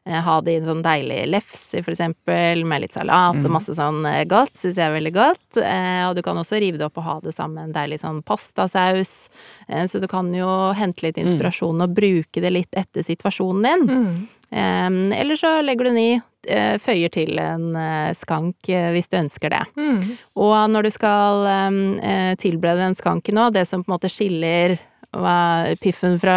Ha 0.07 0.37
det 0.45 0.53
i 0.53 0.59
en 0.61 0.69
sånn 0.69 0.85
deilig 0.87 1.19
lefse, 1.33 1.81
for 1.83 1.91
eksempel, 1.91 2.63
med 2.69 2.85
litt 2.85 2.95
salat 2.95 3.41
og 3.41 3.51
masse 3.51 3.75
sånn 3.75 4.05
eh, 4.07 4.23
godt. 4.29 4.55
Syns 4.55 4.79
jeg 4.79 4.87
er 4.87 4.95
veldig 4.95 5.13
godt. 5.17 5.59
Eh, 5.59 6.05
og 6.07 6.15
du 6.15 6.23
kan 6.23 6.39
også 6.39 6.61
rive 6.63 6.79
det 6.79 6.87
opp 6.87 7.01
og 7.03 7.09
ha 7.09 7.17
det 7.25 7.35
sammen 7.35 7.59
med 7.59 7.69
en 7.69 7.75
deilig 7.75 7.99
sånn 8.05 8.23
pastasaus. 8.27 9.17
Eh, 9.67 9.83
så 9.91 9.99
du 10.03 10.07
kan 10.11 10.31
jo 10.35 10.49
hente 10.79 11.09
litt 11.09 11.19
inspirasjon 11.19 11.83
og 11.83 11.99
bruke 11.99 12.43
det 12.45 12.55
litt 12.55 12.79
etter 12.79 13.03
situasjonen 13.07 13.67
din. 13.67 13.87
Mm. 13.91 14.17
Eh, 14.51 15.21
eller 15.21 15.43
så 15.43 15.57
legger 15.67 15.89
du 15.89 15.91
den 15.91 16.03
i, 16.05 16.11
eh, 16.47 16.79
føyer 16.79 17.11
til 17.11 17.39
en 17.43 17.75
eh, 17.77 18.15
skank 18.15 18.69
eh, 18.71 18.93
hvis 18.95 19.11
du 19.11 19.19
ønsker 19.19 19.51
det. 19.51 19.65
Mm. 19.77 20.19
Og 20.39 20.59
når 20.71 20.87
du 20.87 20.95
skal 20.95 21.47
eh, 21.51 22.35
tilberede 22.39 22.85
den 22.85 22.99
skanken 22.99 23.39
nå, 23.39 23.51
det 23.51 23.67
som 23.67 23.83
på 23.83 23.91
en 23.91 23.97
måte 23.99 24.13
skiller 24.13 24.79
hva, 25.23 25.75
piffen 25.83 26.19
fra 26.23 26.37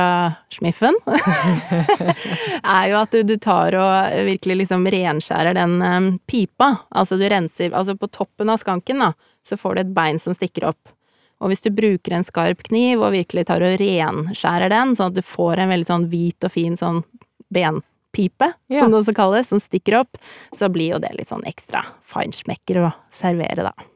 smiffen, 0.54 0.96
er 2.64 2.86
jo 2.92 3.00
at 3.00 3.12
du, 3.16 3.24
du 3.24 3.36
tar 3.42 3.76
og 3.80 4.26
virkelig 4.28 4.62
liksom 4.64 4.88
renskjærer 4.92 5.58
den 5.58 5.76
um, 5.82 6.08
pipa. 6.30 6.72
Altså 6.92 7.18
du 7.20 7.26
renser 7.30 7.74
Altså 7.76 7.96
på 8.00 8.10
toppen 8.12 8.50
av 8.50 8.62
skanken, 8.62 9.04
da, 9.04 9.12
så 9.46 9.58
får 9.60 9.76
du 9.76 9.82
et 9.84 9.94
bein 9.96 10.20
som 10.22 10.36
stikker 10.38 10.70
opp. 10.72 10.92
Og 11.40 11.52
hvis 11.54 11.64
du 11.64 11.70
bruker 11.72 12.18
en 12.18 12.26
skarp 12.28 12.64
kniv 12.68 13.00
og 13.00 13.14
virkelig 13.16 13.46
tar 13.48 13.64
og 13.64 13.78
renskjærer 13.80 14.72
den, 14.74 14.96
sånn 14.98 15.14
at 15.14 15.20
du 15.20 15.24
får 15.24 15.62
en 15.64 15.72
veldig 15.72 15.88
sånn 15.88 16.10
hvit 16.12 16.44
og 16.44 16.52
fin 16.52 16.76
sånn 16.80 17.04
benpipe, 17.50 18.52
Ja. 18.68 18.82
som 18.84 18.92
det 18.92 19.00
også 19.00 19.16
kalles, 19.16 19.48
som 19.48 19.62
stikker 19.64 20.02
opp, 20.02 20.18
så 20.56 20.68
blir 20.72 20.96
jo 20.96 21.00
det 21.00 21.14
litt 21.16 21.32
sånn 21.32 21.46
ekstra 21.48 21.86
feinschmecker 22.12 22.82
å 22.84 22.92
servere, 23.16 23.70
da. 23.72 23.88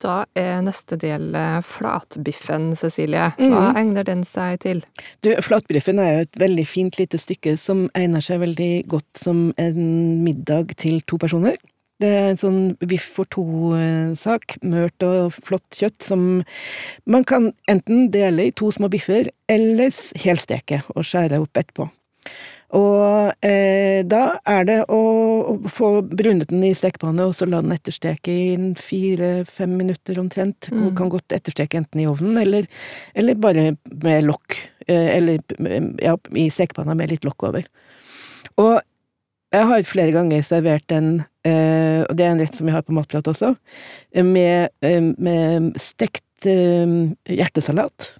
Da 0.00 0.24
er 0.38 0.62
neste 0.64 0.96
del 0.96 1.34
eh, 1.36 1.58
flatbiffen, 1.66 2.70
Cecilie. 2.80 3.34
Hva 3.36 3.72
Mm. 3.72 3.76
egner 3.76 4.04
den 4.08 4.22
seg 4.24 4.60
til? 4.60 4.80
Du, 5.22 5.28
flatbiffen 5.44 5.98
er 6.00 6.12
jo 6.14 6.20
et 6.24 6.38
veldig 6.40 6.66
fint 6.66 6.96
lite 6.98 7.18
stykke 7.20 7.56
som 7.60 7.90
egner 7.94 8.24
seg 8.24 8.40
veldig 8.40 8.86
godt 8.88 9.20
som 9.20 9.52
en 9.60 10.24
middag 10.24 10.72
til 10.80 11.02
to 11.02 11.18
personer. 11.20 11.56
Det 12.00 12.08
er 12.08 12.30
en 12.30 12.38
sånn 12.40 12.60
biff 12.88 13.10
for 13.18 13.28
to-sak, 13.28 14.56
mørt 14.64 15.04
og 15.04 15.34
flott 15.36 15.68
kjøtt, 15.76 16.00
som 16.02 16.42
man 17.04 17.24
kan 17.28 17.50
enten 17.68 18.06
dele 18.10 18.46
i 18.48 18.52
to 18.56 18.70
små 18.72 18.88
biffer, 18.88 19.28
eller 19.52 19.90
helsteke 20.16 20.80
og 20.96 21.04
skjære 21.04 21.42
opp 21.42 21.52
etterpå. 21.60 21.90
Og 22.76 23.32
eh, 23.42 24.00
da 24.06 24.36
er 24.46 24.66
det 24.68 24.76
å, 24.94 24.98
å 25.52 25.70
få 25.74 25.88
brunet 26.06 26.52
den 26.52 26.62
i 26.68 26.74
stekepanne, 26.76 27.26
og 27.26 27.34
så 27.34 27.48
la 27.48 27.62
den 27.64 27.74
ettersteke 27.74 28.30
i 28.30 28.58
fire-fem 28.78 29.72
minutter 29.80 30.20
omtrent. 30.22 30.70
Mm. 30.70 30.84
Og 30.86 30.92
kan 31.00 31.10
godt 31.10 31.34
ettersteke 31.34 31.80
enten 31.80 32.04
i 32.04 32.06
ovnen, 32.10 32.38
eller, 32.38 32.68
eller 33.18 33.40
bare 33.42 33.72
med 33.90 34.28
lokk. 34.28 34.58
Eh, 34.86 35.08
eller 35.16 35.42
ja, 36.02 36.14
i 36.38 36.46
stekepanna 36.52 36.94
med 36.98 37.10
litt 37.10 37.26
lokk 37.26 37.48
over. 37.50 37.66
Og 38.60 38.78
jeg 39.50 39.66
har 39.66 39.88
flere 39.88 40.14
ganger 40.14 40.44
servert 40.46 40.86
den, 40.92 41.24
eh, 41.42 42.04
og 42.06 42.14
det 42.14 42.26
er 42.26 42.36
en 42.36 42.42
rett 42.42 42.54
som 42.54 42.68
vi 42.68 42.74
har 42.74 42.84
på 42.86 42.94
matprat 42.94 43.26
også, 43.32 43.56
eh, 44.14 44.22
med, 44.24 44.70
eh, 44.86 45.00
med 45.18 45.72
stekt 45.74 46.46
eh, 46.46 46.94
hjertesalat. 47.26 48.12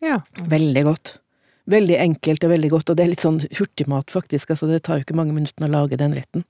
Ja. 0.00 0.20
Veldig 0.38 0.84
godt. 0.86 1.16
Veldig 1.70 1.96
enkelt 2.02 2.44
og 2.46 2.50
veldig 2.50 2.70
godt, 2.72 2.90
og 2.90 2.98
det 2.98 3.04
er 3.04 3.12
litt 3.12 3.24
sånn 3.24 3.40
hurtigmat, 3.58 4.10
faktisk. 4.10 4.50
Altså, 4.54 4.66
det 4.70 4.82
tar 4.86 4.98
jo 4.98 5.06
ikke 5.06 5.18
mange 5.18 5.36
minuttene 5.36 5.68
å 5.68 5.74
lage 5.74 5.98
den 6.00 6.16
retten. 6.16 6.44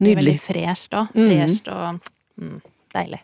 Det 0.00 0.12
er 0.12 0.18
veldig 0.20 0.36
Nydelig. 0.36 0.44
fresht 0.44 0.96
òg. 0.96 1.12
Mm. 1.16 1.28
Fresht 1.32 1.70
og 1.72 2.10
mm, 2.40 2.58
deilig. 2.96 3.20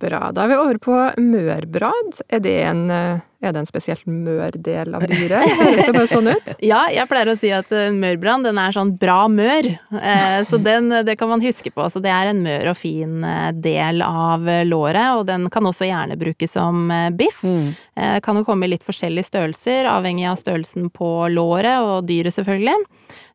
Bra. 0.00 0.30
Da 0.32 0.46
er 0.46 0.48
vi 0.54 0.56
over 0.56 0.78
på 0.80 0.94
mørbrad. 1.20 2.22
Er 2.32 2.40
det 2.40 2.54
en, 2.64 2.86
eh, 2.90 3.20
er 3.44 3.52
det 3.52 3.60
en 3.60 3.68
spesielt 3.68 4.06
mør 4.08 4.54
del 4.56 4.94
av 4.96 5.04
dyret? 5.04 5.44
Høres 5.58 5.82
det 5.84 5.92
bare 5.96 6.08
sånn 6.08 6.30
ut? 6.32 6.52
Ja, 6.70 6.86
jeg 6.92 7.08
pleier 7.10 7.28
å 7.32 7.36
si 7.36 7.50
at 7.52 7.68
en 7.76 7.98
mørbrad, 8.00 8.46
den 8.48 8.58
er 8.60 8.72
sånn 8.72 8.94
bra 9.00 9.26
mør. 9.28 9.68
Eh, 10.00 10.40
så 10.48 10.56
den, 10.64 10.88
det 11.04 11.18
kan 11.20 11.28
man 11.28 11.44
huske 11.44 11.72
på. 11.74 11.84
Så 11.92 12.00
det 12.04 12.12
er 12.16 12.30
en 12.32 12.40
mør 12.44 12.72
og 12.72 12.78
fin 12.80 13.20
eh, 13.28 13.50
del 13.52 14.00
av 14.06 14.48
eh, 14.48 14.64
låret, 14.68 15.18
og 15.20 15.26
den 15.28 15.48
kan 15.52 15.68
også 15.68 15.88
gjerne 15.90 16.16
brukes 16.20 16.56
som 16.56 16.88
eh, 16.90 17.10
biff. 17.12 17.44
Mm. 17.44 17.70
Eh, 18.00 18.18
kan 18.24 18.40
jo 18.40 18.44
komme 18.48 18.64
i 18.68 18.72
litt 18.72 18.86
forskjellige 18.88 19.28
størrelser, 19.28 19.88
avhengig 19.92 20.28
av 20.32 20.40
størrelsen 20.40 20.88
på 20.96 21.12
låret 21.32 21.80
og 21.84 22.06
dyret 22.08 22.36
selvfølgelig. 22.36 22.78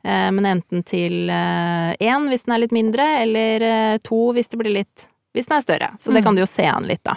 Eh, 0.05 0.29
Men 0.33 0.45
enten 0.57 0.81
til 0.85 1.29
én 1.29 2.29
hvis 2.29 2.45
den 2.45 2.53
er 2.57 2.65
litt 2.65 2.73
mindre, 2.73 3.05
eller 3.21 3.65
eh, 3.69 3.97
to 4.05 4.31
hvis 4.33 4.49
det 4.49 4.61
blir 4.61 4.81
litt 4.81 5.11
hvis 5.35 5.47
den 5.51 5.57
er 5.59 5.65
større. 5.67 5.91
Så 5.99 6.11
det 6.13 6.23
Mm. 6.23 6.27
kan 6.29 6.35
du 6.35 6.41
jo 6.41 6.49
se 6.49 6.65
an 6.71 6.87
litt, 6.87 7.03
da. 7.03 7.15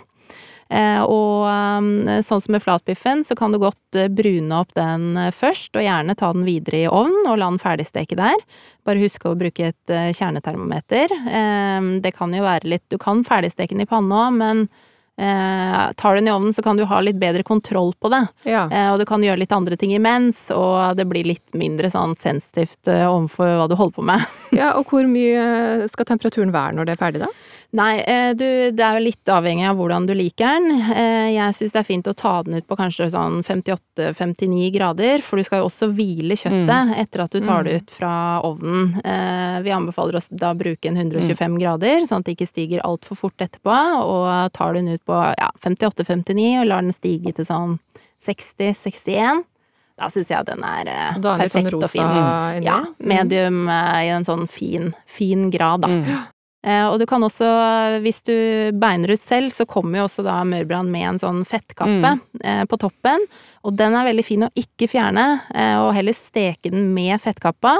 Eh, 0.70 1.00
Og 1.00 1.46
eh, 1.48 2.20
sånn 2.20 2.42
som 2.44 2.52
med 2.52 2.60
flatbiffen, 2.60 3.22
så 3.24 3.34
kan 3.34 3.52
du 3.54 3.58
godt 3.58 3.96
eh, 3.96 4.08
brune 4.12 4.52
opp 4.52 4.74
den 4.76 5.14
først, 5.32 5.72
og 5.78 5.80
gjerne 5.86 6.14
ta 6.18 6.28
den 6.34 6.44
videre 6.44 6.82
i 6.84 6.88
ovnen 6.92 7.24
og 7.30 7.38
la 7.40 7.48
den 7.48 7.56
ferdigsteke 7.62 8.18
der. 8.20 8.36
Bare 8.84 9.00
husk 9.00 9.24
å 9.24 9.32
bruke 9.38 9.70
et 9.72 9.86
kjernetermometer. 10.18 11.08
Det 12.02 12.12
kan 12.16 12.32
jo 12.36 12.42
være 12.44 12.68
litt 12.68 12.84
Du 12.90 12.98
kan 12.98 13.24
ferdigsteke 13.24 13.72
den 13.72 13.80
i 13.86 13.88
panna 13.88 14.30
men 14.30 14.68
tar 15.18 16.14
du 16.14 16.20
den 16.20 16.28
i 16.28 16.30
ovnen, 16.30 16.52
så 16.54 16.62
kan 16.62 16.76
du 16.78 16.84
ha 16.86 17.00
litt 17.02 17.18
bedre 17.18 17.42
kontroll 17.42 17.92
på 18.00 18.08
det. 18.12 18.20
Ja. 18.46 18.68
Og 18.92 19.00
du 19.00 19.04
kan 19.04 19.20
gjøre 19.24 19.40
litt 19.42 19.52
andre 19.52 19.76
ting 19.76 19.90
imens, 19.96 20.44
og 20.54 20.94
det 20.96 21.08
blir 21.10 21.26
litt 21.26 21.52
mindre 21.58 21.90
sånn 21.90 22.14
sensitivt 22.16 22.86
overfor 22.86 23.56
hva 23.58 23.66
du 23.68 23.74
holder 23.74 23.96
på 23.98 24.04
med. 24.06 24.26
ja. 24.54 24.70
Og 24.78 24.86
hvor 24.92 25.08
mye 25.10 25.88
skal 25.90 26.06
temperaturen 26.06 26.52
være 26.54 26.76
når 26.78 26.86
det 26.86 26.94
er 26.94 27.02
ferdig, 27.02 27.24
da? 27.24 27.32
Nei, 27.76 27.98
eh, 28.00 28.30
du, 28.32 28.44
det 28.72 28.80
er 28.80 28.94
jo 28.96 29.02
litt 29.04 29.28
avhengig 29.28 29.66
av 29.68 29.76
hvordan 29.76 30.06
du 30.08 30.14
liker 30.16 30.54
den. 30.56 30.70
Eh, 30.88 31.34
Jeg 31.34 31.52
syns 31.52 31.74
det 31.74 31.80
er 31.82 31.84
fint 31.84 32.06
å 32.08 32.14
ta 32.16 32.42
den 32.42 32.54
ut 32.56 32.66
på 32.66 32.76
kanskje 32.80 33.10
sånn 33.12 33.42
58-59 33.44 34.70
grader, 34.72 35.20
for 35.20 35.36
du 35.36 35.44
skal 35.44 35.60
jo 35.60 35.66
også 35.68 35.90
hvile 35.92 36.32
kjøttet 36.40 36.94
etter 36.96 37.20
at 37.26 37.30
du 37.36 37.40
tar 37.44 37.64
det 37.68 37.74
ut 37.82 37.90
fra 37.92 38.40
ovnen. 38.42 38.94
Eh, 39.04 39.60
Vi 39.60 39.70
anbefaler 39.70 40.16
oss 40.16 40.30
da 40.32 40.54
å 40.54 40.58
bruke 40.58 40.88
en 40.88 40.96
125 40.96 41.58
grader, 41.60 42.06
sånn 42.08 42.20
at 42.20 42.24
det 42.30 42.38
ikke 42.38 42.48
stiger 42.48 42.80
altfor 42.88 43.16
fort 43.20 43.36
etterpå, 43.44 43.76
og 44.00 44.52
tar 44.56 44.72
den 44.72 44.88
ut 44.88 45.04
på 45.04 45.20
ja, 45.36 45.50
58-59 45.60 46.60
og 46.62 46.66
lar 46.72 46.80
den 46.80 46.92
stige 46.96 47.34
til 47.36 47.44
sånn 47.44 47.78
60-61. 48.24 49.44
Da 49.98 50.06
syns 50.14 50.28
jeg 50.30 50.46
den 50.46 50.62
er 50.62 50.86
er 50.88 51.20
perfekt 51.20 51.52
sånn 51.52 51.64
perfekt 51.68 51.84
og 51.84 51.90
fin. 51.90 52.02
inni? 52.06 52.64
Ja, 52.64 52.80
Mm. 52.80 53.06
medium 53.12 53.68
i 53.68 54.08
en 54.08 54.24
sånn 54.24 54.48
fin, 54.48 54.94
fin 55.06 55.50
grad, 55.50 55.80
da. 55.82 55.88
Mm. 55.88 56.26
Eh, 56.68 56.84
og 56.84 56.98
du 57.00 57.06
kan 57.08 57.24
også, 57.24 57.48
hvis 58.04 58.20
du 58.26 58.34
beiner 58.76 59.14
ut 59.14 59.22
selv, 59.22 59.52
så 59.54 59.64
kommer 59.68 60.02
jo 60.02 60.08
også 60.08 60.24
da 60.26 60.40
mørbrann 60.48 60.90
med 60.92 61.06
en 61.14 61.22
sånn 61.22 61.44
fettkappe 61.48 62.16
mm. 62.18 62.66
på 62.68 62.80
toppen. 62.82 63.24
Og 63.68 63.76
den 63.76 63.94
er 63.98 64.08
veldig 64.08 64.24
fin 64.24 64.46
å 64.48 64.52
ikke 64.56 64.88
fjerne, 64.88 65.26
eh, 65.54 65.76
og 65.82 65.92
heller 65.98 66.16
steke 66.16 66.72
den 66.72 66.88
med 66.96 67.20
fettkappa. 67.20 67.76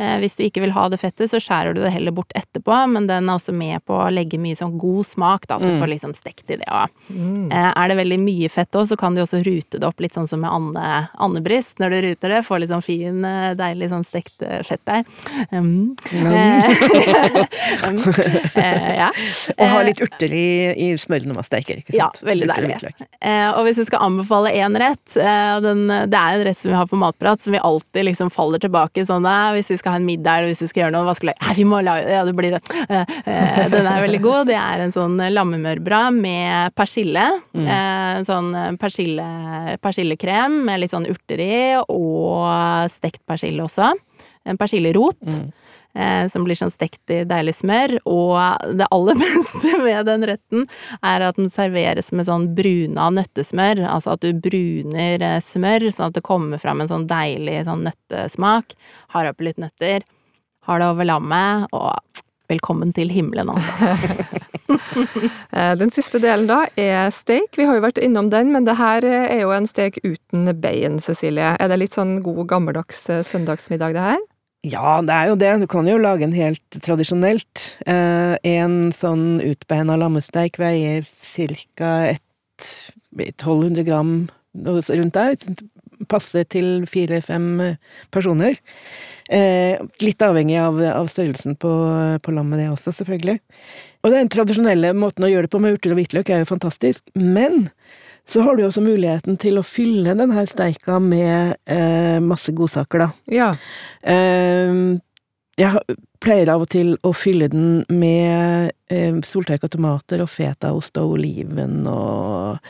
Eh, 0.00 0.14
hvis 0.22 0.38
du 0.38 0.40
ikke 0.46 0.62
vil 0.62 0.72
ha 0.72 0.86
det 0.88 0.96
fettet, 1.02 1.28
så 1.28 1.36
skjærer 1.42 1.74
du 1.76 1.82
det 1.82 1.90
heller 1.92 2.14
bort 2.16 2.32
etterpå, 2.38 2.72
men 2.90 3.04
den 3.10 3.26
er 3.28 3.36
også 3.36 3.52
med 3.54 3.82
på 3.86 3.92
å 4.00 4.06
legge 4.10 4.38
mye 4.40 4.56
sånn 4.56 4.78
god 4.80 5.04
smak, 5.06 5.44
da, 5.50 5.58
at 5.58 5.66
du 5.66 5.68
Mm. 5.68 5.80
får 5.82 5.90
liksom 5.92 6.14
stekt 6.16 6.48
i 6.50 6.56
det 6.56 6.66
òg. 6.72 6.88
Mm. 7.12 7.52
Eh, 7.52 7.72
er 7.76 7.88
det 7.92 7.96
veldig 7.98 8.18
mye 8.22 8.48
fett 8.50 8.72
òg, 8.72 8.88
så 8.88 8.96
kan 8.98 9.14
du 9.14 9.20
også 9.20 9.42
rute 9.44 9.78
det 9.78 9.84
opp 9.84 10.00
litt 10.00 10.14
sånn 10.16 10.26
som 10.30 10.40
med 10.40 10.50
ande, 10.50 11.08
andebryst. 11.20 11.76
Når 11.78 11.90
du 11.90 12.00
ruter 12.08 12.28
det, 12.32 12.40
får 12.46 12.60
litt 12.62 12.70
sånn 12.72 12.82
fin, 12.82 13.20
deilig 13.58 13.90
sånn 13.92 14.06
stekt 14.08 14.38
fett 14.66 14.80
der. 14.86 15.04
Um, 15.52 15.94
Mm. 16.12 16.32
um, 17.86 17.98
eh, 18.56 18.94
ja. 18.96 19.10
Og 19.58 19.66
ha 19.68 19.82
litt 19.86 20.00
urter 20.02 20.32
i, 20.32 20.46
i 20.72 20.88
smøret 21.00 21.26
når 21.28 21.38
man 21.40 21.46
steker, 21.46 21.78
ikke 21.82 21.96
Ja, 21.96 22.08
veldig 22.22 22.48
deilig. 22.48 22.92
Eh, 23.20 23.48
og 23.52 23.66
hvis 23.66 23.76
du 23.80 23.84
skal 23.88 24.04
anbefale 24.08 24.52
én 24.56 24.76
rett 24.80 25.16
den, 25.64 25.86
Det 25.88 26.18
er 26.18 26.36
en 26.36 26.44
rett 26.46 26.58
som 26.58 26.70
vi 26.70 26.76
har 26.76 26.88
på 26.90 26.98
Matprat, 27.00 27.40
som 27.40 27.54
vi 27.54 27.60
alltid 27.62 28.06
liksom 28.10 28.30
faller 28.32 28.62
tilbake 28.62 29.06
sånn 29.06 29.26
eh, 29.28 29.52
Hvis 29.56 29.72
vi 29.74 29.78
skal 29.80 29.96
ha 29.96 30.00
en 30.00 30.08
middag 30.08 30.40
eller 30.40 30.52
hvis 30.52 30.64
vi 30.64 30.70
skal 30.70 30.84
gjøre 30.84 30.96
noe, 30.96 31.06
hva 31.08 31.16
skulle 31.18 31.34
jeg 31.36 31.58
vi 31.62 31.66
må 31.68 31.82
lage 31.84 32.08
Ja, 32.10 32.24
det 32.26 32.34
blir 32.36 32.56
det. 32.56 32.62
Eh, 32.88 33.16
eh, 33.24 33.66
den 33.72 33.86
er 33.88 34.02
veldig 34.02 34.20
god. 34.24 34.48
Det 34.50 34.56
er 34.58 34.82
en 34.82 34.94
sånn 34.94 35.16
lammemørbra 35.32 36.04
med 36.14 36.74
persille. 36.78 37.24
Mm. 37.56 37.66
Eh, 37.76 38.22
sånn 38.28 38.50
persille, 38.80 39.26
persillekrem 39.82 40.62
med 40.66 40.82
litt 40.82 40.94
sånn 40.94 41.08
urter 41.10 41.42
i, 41.42 41.58
og 41.82 42.90
stekt 42.92 43.22
persille 43.28 43.64
også. 43.64 43.92
En 44.44 44.58
persillerot. 44.60 45.20
Mm. 45.26 45.52
Eh, 45.94 46.28
som 46.32 46.46
blir 46.46 46.56
sånn 46.56 46.72
stekt 46.72 47.12
i 47.12 47.20
deilig 47.28 47.58
smør. 47.58 47.98
Og 48.08 48.76
det 48.78 48.88
aller 48.94 49.18
beste 49.26 49.74
med 49.82 50.08
den 50.08 50.26
retten 50.30 50.64
er 51.04 51.26
at 51.26 51.40
den 51.40 51.52
serveres 51.52 52.12
med 52.16 52.28
sånn 52.28 52.48
bruna 52.56 53.10
nøttesmør. 53.12 53.84
Altså 53.90 54.16
at 54.16 54.24
du 54.24 54.32
bruner 54.32 55.20
eh, 55.20 55.38
smør 55.44 55.90
sånn 55.90 56.10
at 56.10 56.16
det 56.16 56.24
kommer 56.26 56.62
fram 56.62 56.82
en 56.82 56.90
sånn 56.90 57.06
deilig 57.10 57.62
sånn 57.68 57.84
nøttesmak. 57.90 58.76
Har 59.16 59.28
oppi 59.28 59.50
litt 59.50 59.60
nøtter. 59.60 60.06
Har 60.68 60.78
det 60.78 60.92
over 60.92 61.08
lammet, 61.08 61.72
og 61.74 62.22
velkommen 62.52 62.92
til 62.94 63.10
himmelen, 63.12 63.50
altså. 63.52 63.96
Eh, 65.52 65.74
den 65.76 65.90
siste 65.92 66.16
delen 66.22 66.46
da 66.48 66.62
er 66.80 67.10
steak. 67.12 67.58
Vi 67.58 67.66
har 67.68 67.76
jo 67.76 67.82
vært 67.84 67.98
innom 68.00 68.30
den, 68.32 68.54
men 68.54 68.64
det 68.64 68.78
her 68.78 69.04
er 69.04 69.42
jo 69.42 69.50
en 69.52 69.66
steak 69.68 69.98
uten 70.00 70.48
bein, 70.62 70.96
Cecilie. 71.02 71.50
Er 71.60 71.68
det 71.68 71.76
litt 71.82 71.96
sånn 71.96 72.22
god 72.24 72.46
gammeldags 72.48 73.02
søndagsmiddag, 73.28 73.92
det 73.98 74.06
her? 74.06 74.22
Ja, 74.62 75.00
det 75.02 75.14
er 75.14 75.30
jo 75.32 75.38
det. 75.40 75.52
Du 75.64 75.66
kan 75.66 75.88
jo 75.90 75.98
lage 75.98 76.22
en 76.22 76.34
helt 76.36 76.76
tradisjonelt. 76.84 77.64
Eh, 77.82 78.36
en 78.46 78.92
sånn 78.94 79.40
utbeina 79.42 79.96
lammesteik 79.98 80.60
veier 80.62 81.08
ca. 81.18 81.92
1200 82.62 83.82
gram 83.88 84.12
rundt 84.54 85.18
der. 85.18 85.34
Passer 86.10 86.46
til 86.46 86.86
fire-fem 86.86 87.74
personer. 88.14 88.54
Eh, 89.32 89.82
litt 90.02 90.22
avhengig 90.22 90.60
av, 90.62 90.78
av 90.92 91.10
størrelsen 91.10 91.58
på, 91.58 91.72
på, 92.22 92.34
lammet, 92.36 92.62
det 92.62 92.70
også, 92.70 92.94
selvfølgelig. 93.00 93.40
Og 94.06 94.14
den 94.14 94.30
tradisjonelle 94.30 94.94
måten 94.94 95.26
å 95.26 95.30
gjøre 95.30 95.48
det 95.48 95.54
på 95.54 95.62
med 95.62 95.74
urter 95.74 95.94
og 95.94 95.98
hvitløk 95.98 96.30
er 96.30 96.42
jo 96.42 96.52
fantastisk, 96.54 97.02
men 97.18 97.66
så 98.28 98.44
har 98.46 98.56
du 98.56 98.64
også 98.66 98.84
muligheten 98.84 99.38
til 99.40 99.58
å 99.58 99.66
fylle 99.66 100.14
denne 100.16 100.44
steika 100.48 100.98
med 101.02 101.56
eh, 101.70 102.18
masse 102.22 102.54
godsaker, 102.56 103.06
da. 103.06 103.08
Ja. 103.32 103.48
Eh, 104.02 104.98
jeg 105.60 105.98
pleier 106.22 106.52
av 106.54 106.64
og 106.64 106.70
til 106.72 106.94
å 107.04 107.12
fylle 107.16 107.48
den 107.52 107.82
med 107.92 108.72
eh, 108.92 109.18
soltørka 109.26 109.68
tomater 109.72 110.22
og 110.24 110.30
fetaost 110.32 110.96
og 111.02 111.18
oliven 111.18 111.82
og, 111.90 112.62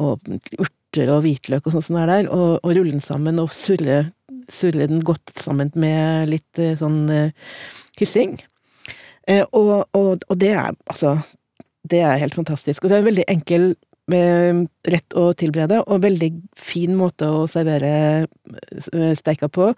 og 0.00 0.32
urter 0.56 1.12
og 1.12 1.22
hvitløk 1.26 1.66
og 1.66 1.76
sånt 1.76 1.88
som 1.90 1.98
er 2.00 2.08
der, 2.08 2.30
og, 2.32 2.62
og 2.62 2.72
rulle 2.72 2.94
den 2.94 3.04
sammen 3.04 3.40
og 3.42 3.52
surre, 3.56 4.06
surre, 4.52 4.88
den 4.88 5.04
godt 5.04 5.34
sammen 5.36 5.72
med 5.74 6.32
litt 6.32 6.62
eh, 6.62 6.76
sånn 6.80 7.04
eh, 7.12 7.52
hyssing. 8.00 8.38
Eh, 9.28 9.44
og, 9.52 9.90
og, 9.92 10.24
og, 10.26 10.34
det 10.40 10.50
er 10.50 10.72
altså 10.90 11.20
Det 11.86 12.00
er 12.02 12.18
helt 12.18 12.34
fantastisk. 12.34 12.84
Og 12.84 12.90
det 12.90 12.96
er 12.96 13.02
en 13.02 13.10
veldig 13.10 13.24
enkel 13.28 13.72
rett 14.10 15.14
å 15.14 15.28
tilberede, 15.38 15.78
og 15.86 16.02
veldig 16.02 16.30
fin 16.58 16.96
måte 16.98 17.28
å 17.30 17.46
servere 17.46 18.26
eh, 18.26 19.14
steika 19.14 19.48
på. 19.48 19.70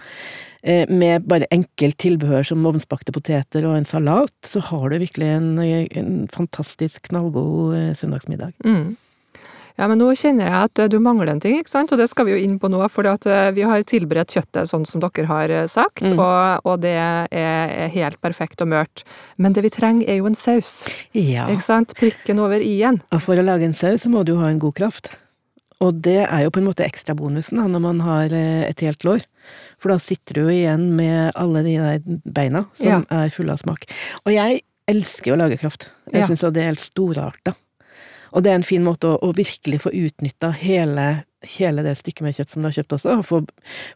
Eh, 0.64 0.88
med 0.88 1.26
bare 1.28 1.50
enkelt 1.52 1.98
tilbehør 2.00 2.46
som 2.48 2.64
ovnsbakte 2.66 3.12
poteter 3.12 3.66
og 3.68 3.76
en 3.76 3.84
salat, 3.88 4.34
så 4.48 4.64
har 4.70 4.88
du 4.88 4.98
virkelig 4.98 5.28
en, 5.28 5.58
en 5.60 6.28
fantastisk 6.32 7.10
knallgod 7.10 7.96
søndagsmiddag. 8.00 8.54
Mm. 8.64 8.96
Ja, 9.74 9.88
men 9.90 9.98
nå 9.98 10.12
kjenner 10.14 10.46
jeg 10.46 10.68
at 10.68 10.82
du 10.92 11.00
mangler 11.02 11.32
en 11.32 11.40
ting, 11.42 11.56
ikke 11.58 11.72
sant, 11.72 11.90
og 11.90 11.98
det 11.98 12.06
skal 12.12 12.28
vi 12.28 12.36
jo 12.36 12.42
inn 12.44 12.60
på 12.62 12.70
nå, 12.70 12.78
for 12.94 13.08
eh, 13.10 13.48
vi 13.56 13.64
har 13.66 13.82
tilberedt 13.90 14.36
kjøttet 14.36 14.70
sånn 14.70 14.86
som 14.86 15.02
dere 15.02 15.26
har 15.26 15.50
eh, 15.50 15.66
sagt, 15.70 16.04
mm. 16.04 16.14
og, 16.14 16.68
og, 16.68 16.78
det 16.84 16.94
er 16.94 17.90
helt 17.94 18.20
perfekt 18.22 18.62
og 18.62 18.70
mørt. 18.70 19.02
Men 19.34 19.56
det 19.56 19.64
vi 19.66 19.72
trenger 19.74 20.06
er 20.06 20.20
jo 20.20 20.30
en 20.30 20.38
saus. 20.38 20.84
Ja. 21.10 21.48
Ikke 21.50 21.66
sant? 21.66 21.96
Prikken 21.98 22.42
over 22.42 22.62
i-en. 22.62 23.02
Og 23.10 23.24
for 23.26 23.40
å 23.40 23.46
lage 23.46 23.66
en 23.66 23.74
saus 23.74 24.06
så 24.06 24.12
må 24.12 24.22
du 24.26 24.36
ha 24.38 24.52
en 24.52 24.62
god 24.62 24.78
kraft. 24.78 25.10
Og 25.82 25.98
det 26.04 26.20
er 26.22 26.44
jo 26.44 26.52
på 26.54 26.62
en 26.62 26.68
måte 26.68 26.86
ekstrabonusen 26.86 27.58
når 27.58 27.82
man 27.82 28.04
har 28.04 28.34
eh, 28.36 28.62
et 28.68 28.84
helt 28.86 29.02
lår. 29.06 29.26
For 29.82 29.90
da 29.90 29.98
sitter 30.00 30.38
du 30.38 30.44
jo 30.46 30.54
igjen 30.54 30.92
med 30.94 31.34
alle 31.40 31.64
de 31.66 31.74
der 31.80 32.22
beina 32.24 32.64
som 32.78 32.88
ja. 32.88 33.02
er 33.24 33.34
fulle 33.34 33.56
av 33.56 33.64
smak. 33.64 33.88
Og 34.22 34.32
jeg 34.36 34.62
elsker 34.90 35.32
jo 35.32 35.36
å 35.36 35.42
lage 35.42 35.58
kraft. 35.60 35.88
Jeg 36.12 36.22
ja. 36.22 36.30
syns 36.30 36.46
det 36.46 36.62
er 36.62 36.70
helt 36.70 36.84
storarta. 36.84 37.56
Og 38.34 38.42
det 38.42 38.50
er 38.50 38.58
en 38.58 38.66
fin 38.66 38.82
måte 38.84 39.12
å, 39.12 39.20
å 39.22 39.30
virkelig 39.36 39.84
få 39.84 39.92
utnytta 39.94 40.50
hele, 40.58 41.06
hele, 41.46 41.84
det 41.86 41.94
stykket 42.00 42.24
med 42.26 42.34
kjøtt 42.34 42.50
som 42.50 42.64
du 42.64 42.68
har 42.68 42.74
kjøpt 42.74 42.96
også, 42.96 43.16
og 43.20 43.26
få, 43.28 43.38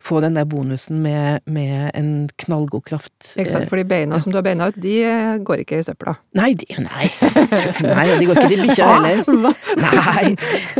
få 0.04 0.20
den 0.22 0.38
der 0.38 0.46
bonusen 0.48 1.00
med, 1.02 1.42
med, 1.50 1.90
en 1.98 2.28
knallgod 2.44 2.84
kraft. 2.86 3.16
Ikke 3.34 3.50
sant, 3.56 3.66
for 3.70 3.80
de 3.80 3.86
beina 3.88 4.20
som 4.22 4.30
du 4.30 4.38
har 4.38 4.46
beina 4.46 4.70
ut, 4.70 4.78
de 4.78 4.94
eh, 5.02 5.32
går 5.42 5.64
ikke 5.64 5.80
i 5.80 5.86
søpla? 5.88 6.14
Nei, 6.38 6.52
de, 6.60 6.68
nei. 6.84 7.10
nei, 7.98 8.06
de 8.20 8.28
går 8.30 8.38
ikke 8.38 8.52
til 8.54 8.64
bikkja 8.68 8.92
heller. 8.94 9.34
Nei. 9.82 10.24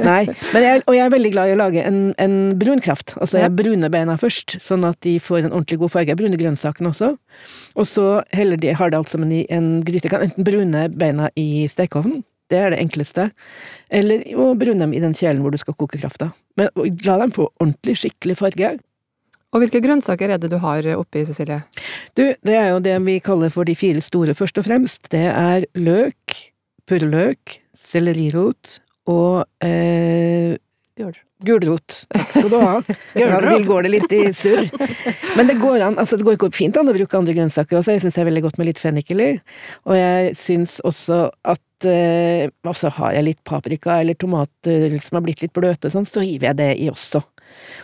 nei. 0.07 0.23
Jeg, 0.55 0.87
og 0.87 0.95
jeg 0.95 1.05
er 1.05 1.15
veldig 1.17 1.35
glad 1.35 1.51
i 1.51 1.59
å 1.59 1.61
lage 1.65 1.85
en, 1.89 2.01
en 2.23 2.39
brun 2.61 2.83
kraft. 2.85 3.17
Altså 3.19 3.43
jeg 3.43 3.57
bruner 3.59 3.91
beina 3.93 4.19
først, 4.21 4.61
sånn 4.65 4.87
at 4.87 5.01
de 5.07 5.19
får 5.23 5.43
en 5.43 5.53
ordentlig 5.53 5.83
god 5.83 5.97
farge. 5.97 6.15
Jeg 6.15 6.23
bruner 6.23 6.41
grønnsakene 6.41 6.95
også. 6.95 7.13
Og 7.79 7.91
så 7.91 8.09
heller 8.35 8.61
de, 8.61 8.75
har 8.79 8.95
det 8.95 9.03
alt 9.03 9.11
sammen 9.11 9.35
i 9.35 9.45
en 9.55 9.79
gryte. 9.87 10.15
Enten 10.15 10.47
brune 10.47 10.89
beina 10.95 11.33
i 11.39 11.67
stekeovnen, 11.71 12.23
det 12.53 12.59
er 12.59 12.75
det 12.75 12.81
enkleste. 12.83 13.29
Eller 13.93 14.25
å 14.37 14.51
brune 14.59 14.81
dem 14.83 14.95
i 14.97 15.03
den 15.03 15.17
kjelen 15.17 15.43
hvor 15.45 15.55
du 15.55 15.61
skal 15.61 15.77
koke 15.79 16.01
krafta. 16.01 16.31
Men 16.59 16.71
la 17.07 17.19
dem 17.23 17.35
få 17.35 17.49
ordentlig, 17.59 17.99
skikkelig 18.03 18.39
farge. 18.41 18.75
Og 19.55 19.63
hvilke 19.63 19.81
grønnsaker 19.81 20.35
er 20.35 20.41
det 20.41 20.51
du 20.53 20.59
har 20.61 20.85
oppi, 20.99 21.23
Cecilie? 21.25 21.63
Du, 22.17 22.27
det 22.45 22.57
er 22.57 22.71
jo 22.75 22.83
det 22.85 22.99
vi 23.07 23.17
kaller 23.25 23.53
for 23.53 23.69
de 23.69 23.77
fire 23.79 24.03
store, 24.05 24.37
først 24.37 24.61
og 24.61 24.67
fremst. 24.69 25.09
Det 25.13 25.25
er 25.31 25.65
løk, 25.79 26.37
purreløk, 26.89 27.57
sellerirot 27.79 28.79
og 29.09 29.47
eh, 29.65 30.59
Gulrot. 31.47 32.01
Takk 32.11 32.33
skal 32.33 32.49
du 32.51 32.57
ha. 32.59 32.75
Til 33.15 33.67
går 33.69 33.87
det 33.87 33.93
litt 33.93 34.15
i 34.17 34.23
surr. 34.35 34.67
Men 35.39 35.51
det 35.51 35.59
går 35.63 35.85
an, 35.87 35.99
altså 36.01 36.19
det 36.19 36.27
går 36.27 36.51
fint 36.57 36.77
an 36.81 36.91
å 36.91 36.97
bruke 36.97 37.19
andre 37.19 37.37
grønnsaker 37.37 37.79
også. 37.79 37.95
Jeg 37.95 38.05
syns 38.05 38.19
det 38.19 38.25
er 38.25 38.31
veldig 38.31 38.45
godt 38.49 38.59
med 38.59 38.71
litt 38.71 38.83
fennikel 38.83 39.23
i. 39.23 39.31
Og 39.87 39.95
jeg 39.99 40.35
syns 40.41 40.79
også 40.89 41.21
at 41.47 41.89
eh, 41.89 42.51
altså 42.67 42.91
har 42.99 43.15
jeg 43.15 43.29
litt 43.31 43.43
paprika 43.47 44.01
eller 44.03 44.19
tomater 44.19 44.99
som 45.05 45.21
har 45.21 45.27
blitt 45.29 45.45
litt 45.45 45.55
bløte 45.55 45.93
sånn, 45.95 46.09
så 46.09 46.25
hiver 46.27 46.51
jeg 46.51 46.61
det 46.61 46.73
i 46.83 46.91
også. 46.91 47.23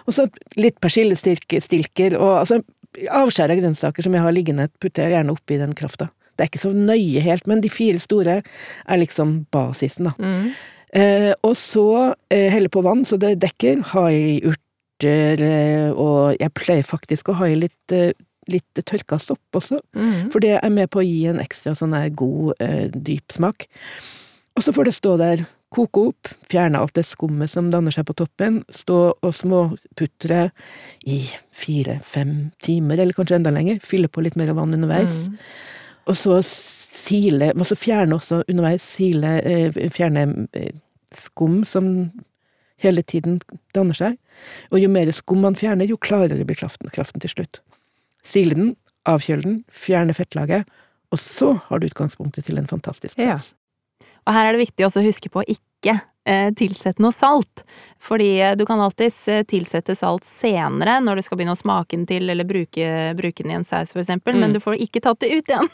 Og 0.08 0.16
så 0.16 0.26
litt 0.58 0.80
persillestilker 0.82 2.18
og 2.18 2.40
altså 2.42 2.60
avskjæra 2.94 3.56
grønnsaker 3.58 4.06
som 4.06 4.14
jeg 4.14 4.22
har 4.22 4.34
liggende, 4.34 4.68
putter 4.82 5.06
jeg 5.06 5.16
gjerne 5.16 5.34
oppi 5.34 5.58
den 5.60 5.74
krafta. 5.78 6.10
Det 6.34 6.44
er 6.44 6.50
ikke 6.50 6.64
så 6.64 6.74
nøye 6.74 7.22
helt, 7.22 7.46
men 7.50 7.62
de 7.62 7.70
fire 7.70 8.00
store 8.02 8.40
er 8.42 9.00
liksom 9.00 9.44
basisen, 9.54 10.10
da. 10.10 10.14
Mm. 10.18 10.54
Eh, 10.94 11.32
og 11.42 11.56
så 11.58 11.88
eh, 12.30 12.46
helle 12.52 12.70
på 12.70 12.84
vann 12.86 13.02
så 13.08 13.18
det 13.18 13.34
dekker, 13.42 13.82
ha 13.94 14.04
i 14.14 14.38
urter, 14.46 15.42
eh, 15.42 15.88
og 15.90 16.36
jeg 16.38 16.54
pleier 16.54 16.86
faktisk 16.86 17.32
å 17.32 17.38
ha 17.40 17.48
i 17.50 17.58
litt, 17.58 17.94
litt 18.50 18.84
tørka 18.86 19.18
sopp 19.22 19.58
også, 19.58 19.80
mm. 19.96 20.30
for 20.30 20.44
det 20.44 20.54
er 20.60 20.70
med 20.70 20.92
på 20.94 21.02
å 21.02 21.06
gi 21.06 21.24
en 21.30 21.42
ekstra 21.42 21.74
sånn 21.78 21.96
der 21.96 22.14
god, 22.14 22.54
dyp 22.94 23.34
smak. 23.34 23.66
Og 24.54 24.62
så 24.62 24.74
får 24.74 24.86
det 24.86 24.94
stå 24.94 25.16
der, 25.18 25.44
koke 25.74 26.04
opp, 26.12 26.30
fjerne 26.46 26.78
alt 26.78 26.94
det 26.94 27.02
skummet 27.08 27.50
som 27.50 27.72
danner 27.72 27.90
seg 27.90 28.06
på 28.06 28.14
toppen, 28.14 28.60
stå 28.70 28.98
og 29.18 29.32
småputre 29.34 30.44
i 31.10 31.24
fire-fem 31.50 32.52
timer, 32.62 33.02
eller 33.02 33.16
kanskje 33.16 33.40
enda 33.40 33.50
lenger, 33.50 33.82
fylle 33.82 34.06
på 34.06 34.22
litt 34.22 34.38
mer 34.38 34.54
vann 34.54 34.76
underveis. 34.78 35.24
Mm. 35.26 35.34
Og 36.12 36.20
så 36.20 36.38
sile, 36.44 37.50
altså 37.50 37.74
fjerne 37.78 38.14
også 38.20 38.44
underveis, 38.46 38.86
sile, 38.86 39.34
fjerne 39.92 40.28
skum 41.20 41.62
som 41.68 41.90
hele 42.82 43.04
tiden 43.06 43.40
danner 43.76 43.96
seg, 43.96 44.16
og 44.72 44.80
jo 44.82 44.90
mer 44.92 45.10
skum 45.14 45.44
man 45.44 45.56
fjerner, 45.58 45.88
jo 45.88 45.98
klarere 46.00 46.46
blir 46.46 46.58
kraften, 46.58 46.90
kraften 46.94 47.22
til 47.22 47.32
slutt. 47.32 47.60
Sile 48.24 48.56
den, 48.58 48.72
avkjøle 49.08 49.44
den, 49.46 49.60
fjerne 49.68 50.16
fettlaget, 50.16 50.68
og 51.14 51.20
så 51.22 51.52
har 51.68 51.80
du 51.80 51.86
utgangspunktet 51.86 52.48
til 52.48 52.58
en 52.58 52.68
fantastisk 52.70 53.14
saus. 53.14 53.52
Ja. 53.54 54.08
Og 54.24 54.34
her 54.34 54.48
er 54.48 54.56
det 54.56 54.64
viktig 54.64 54.86
også 54.86 55.02
å 55.02 55.06
huske 55.06 55.30
på 55.30 55.42
å 55.42 55.48
ikke 55.48 55.98
Eh, 56.26 56.52
tilsette 56.56 57.02
noe 57.04 57.12
salt. 57.12 57.66
Fordi 58.00 58.40
eh, 58.40 58.54
du 58.56 58.64
kan 58.66 58.80
alltids 58.80 59.28
eh, 59.28 59.42
tilsette 59.44 59.92
salt 59.94 60.24
senere, 60.24 60.96
når 61.04 61.18
du 61.20 61.22
skal 61.26 61.36
begynne 61.36 61.52
å 61.52 61.58
smake 61.58 61.98
den 61.98 62.06
til, 62.08 62.30
eller 62.32 62.46
bruke, 62.48 62.86
bruke 63.18 63.44
den 63.44 63.52
i 63.52 63.56
en 63.58 63.66
saus, 63.68 63.92
for 63.92 64.00
eksempel, 64.00 64.32
mm. 64.32 64.40
men 64.40 64.54
du 64.56 64.60
får 64.64 64.78
ikke 64.80 65.02
tatt 65.04 65.20
det 65.20 65.28
ut 65.34 65.52
igjen. 65.52 65.68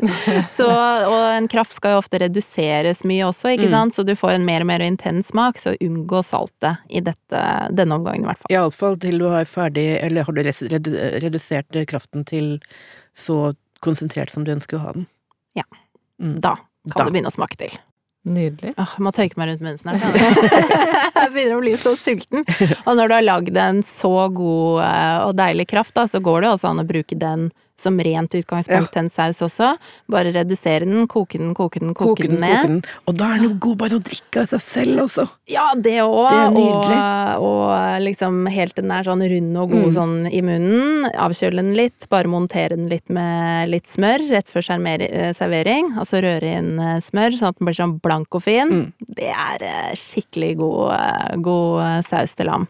så, 0.56 0.66
og 1.08 1.22
en 1.30 1.48
kraft 1.48 1.72
skal 1.78 1.94
jo 1.94 2.02
ofte 2.02 2.20
reduseres 2.20 3.00
mye 3.08 3.30
også, 3.30 3.54
ikke 3.54 3.70
mm. 3.70 3.72
sant, 3.72 3.96
så 3.96 4.04
du 4.04 4.12
får 4.12 4.34
en 4.34 4.44
mer 4.44 4.66
og 4.66 4.68
mer 4.74 4.84
intens 4.84 5.32
smak, 5.32 5.62
så 5.62 5.72
unngå 5.80 6.20
saltet 6.26 6.84
i 6.92 7.00
dette, 7.08 7.46
denne 7.72 7.96
omgangen, 7.96 8.26
i 8.26 8.32
hvert 8.32 8.44
fall. 8.44 8.52
Iallfall 8.52 9.00
til 9.00 9.24
du 9.24 9.30
har 9.32 9.48
ferdig, 9.48 9.86
eller 10.04 10.28
har 10.28 10.36
du 10.36 10.44
redusert 11.24 11.80
kraften 11.88 12.28
til 12.28 12.58
så 13.16 13.54
konsentrert 13.84 14.36
som 14.36 14.44
du 14.44 14.52
ønsker 14.52 14.76
å 14.76 14.84
ha 14.84 14.94
den. 15.00 15.08
Ja. 15.56 15.64
Mm. 16.20 16.42
Da 16.44 16.58
kan 16.92 16.98
da. 16.98 17.08
du 17.08 17.14
begynne 17.16 17.32
å 17.32 17.38
smake 17.40 17.56
til. 17.64 17.72
Nydelig. 18.24 18.72
Åh, 18.80 18.92
må 19.04 19.12
tørke 19.12 19.36
meg 19.36 19.50
rundt 19.50 19.64
munnen 19.64 19.80
snart. 19.80 20.00
jeg 21.20 21.32
begynner 21.34 21.58
å 21.58 21.60
bli 21.60 21.74
så 21.76 21.92
sulten. 22.00 22.46
Og 22.86 22.96
når 22.96 23.10
du 23.10 23.14
har 23.18 23.26
lagd 23.26 23.58
en 23.60 23.82
så 23.84 24.14
god 24.32 24.80
eh, 24.86 25.18
og 25.26 25.34
deilig 25.36 25.68
kraft, 25.74 25.92
da, 25.98 26.06
så 26.08 26.22
går 26.24 26.44
det 26.44 26.54
også 26.54 26.70
an 26.70 26.80
å 26.80 26.88
bruke 26.88 27.18
den 27.20 27.50
som 27.80 27.98
rent 27.98 28.34
utgangspunkt 28.38 28.92
til 28.94 29.02
en 29.04 29.10
saus 29.12 29.40
også. 29.44 29.72
Bare 30.10 30.30
redusere 30.34 30.84
den, 30.86 31.06
koke 31.10 31.38
den, 31.40 31.54
koke 31.58 31.80
den, 31.82 31.94
koke, 31.94 32.14
Koke 32.14 32.28
den 32.30 32.40
ned. 32.40 32.54
koke 32.60 32.68
den. 32.70 32.82
Og 33.10 33.16
da 33.18 33.30
er 33.32 33.40
den 33.40 33.48
jo 33.48 33.54
god 33.66 33.78
bare 33.82 33.98
å 33.98 34.02
drikke 34.04 34.44
av 34.44 34.52
seg 34.54 34.62
selv 34.64 35.02
også. 35.06 35.26
Ja, 35.50 35.66
det 35.76 35.96
òg. 36.04 36.56
Og, 36.60 36.92
og 37.44 38.02
liksom 38.04 38.44
helt 38.54 38.76
til 38.76 38.86
den 38.86 38.94
er 38.94 39.06
sånn 39.08 39.24
rund 39.34 39.58
og 39.64 39.70
god 39.74 39.82
Mm. 39.84 39.94
sånn 39.94 40.14
i 40.32 40.40
munnen. 40.40 41.08
Avkjøle 41.20 41.60
den 41.60 41.74
litt, 41.76 42.06
bare 42.08 42.30
montere 42.30 42.76
den 42.78 42.88
litt 42.88 43.10
med 43.12 43.68
litt 43.68 43.86
smør 43.90 44.22
rett 44.30 44.48
før 44.48 44.64
eh, 44.64 45.32
servering. 45.36 45.92
Altså 45.98 46.22
røre 46.24 46.54
inn 46.60 46.78
eh, 46.78 47.00
smør 47.04 47.36
sånn 47.36 47.48
at 47.52 47.58
den 47.58 47.66
blir 47.68 47.76
sånn 47.76 47.98
blank 48.00 48.34
og 48.38 48.42
fin. 48.46 48.70
Mm. 48.70 48.92
Det 49.18 49.28
er 49.34 49.66
eh, 49.66 49.92
skikkelig 49.98 50.56
god, 50.62 51.42
god 51.42 52.04
saus 52.06 52.34
til 52.38 52.46
lam. 52.46 52.68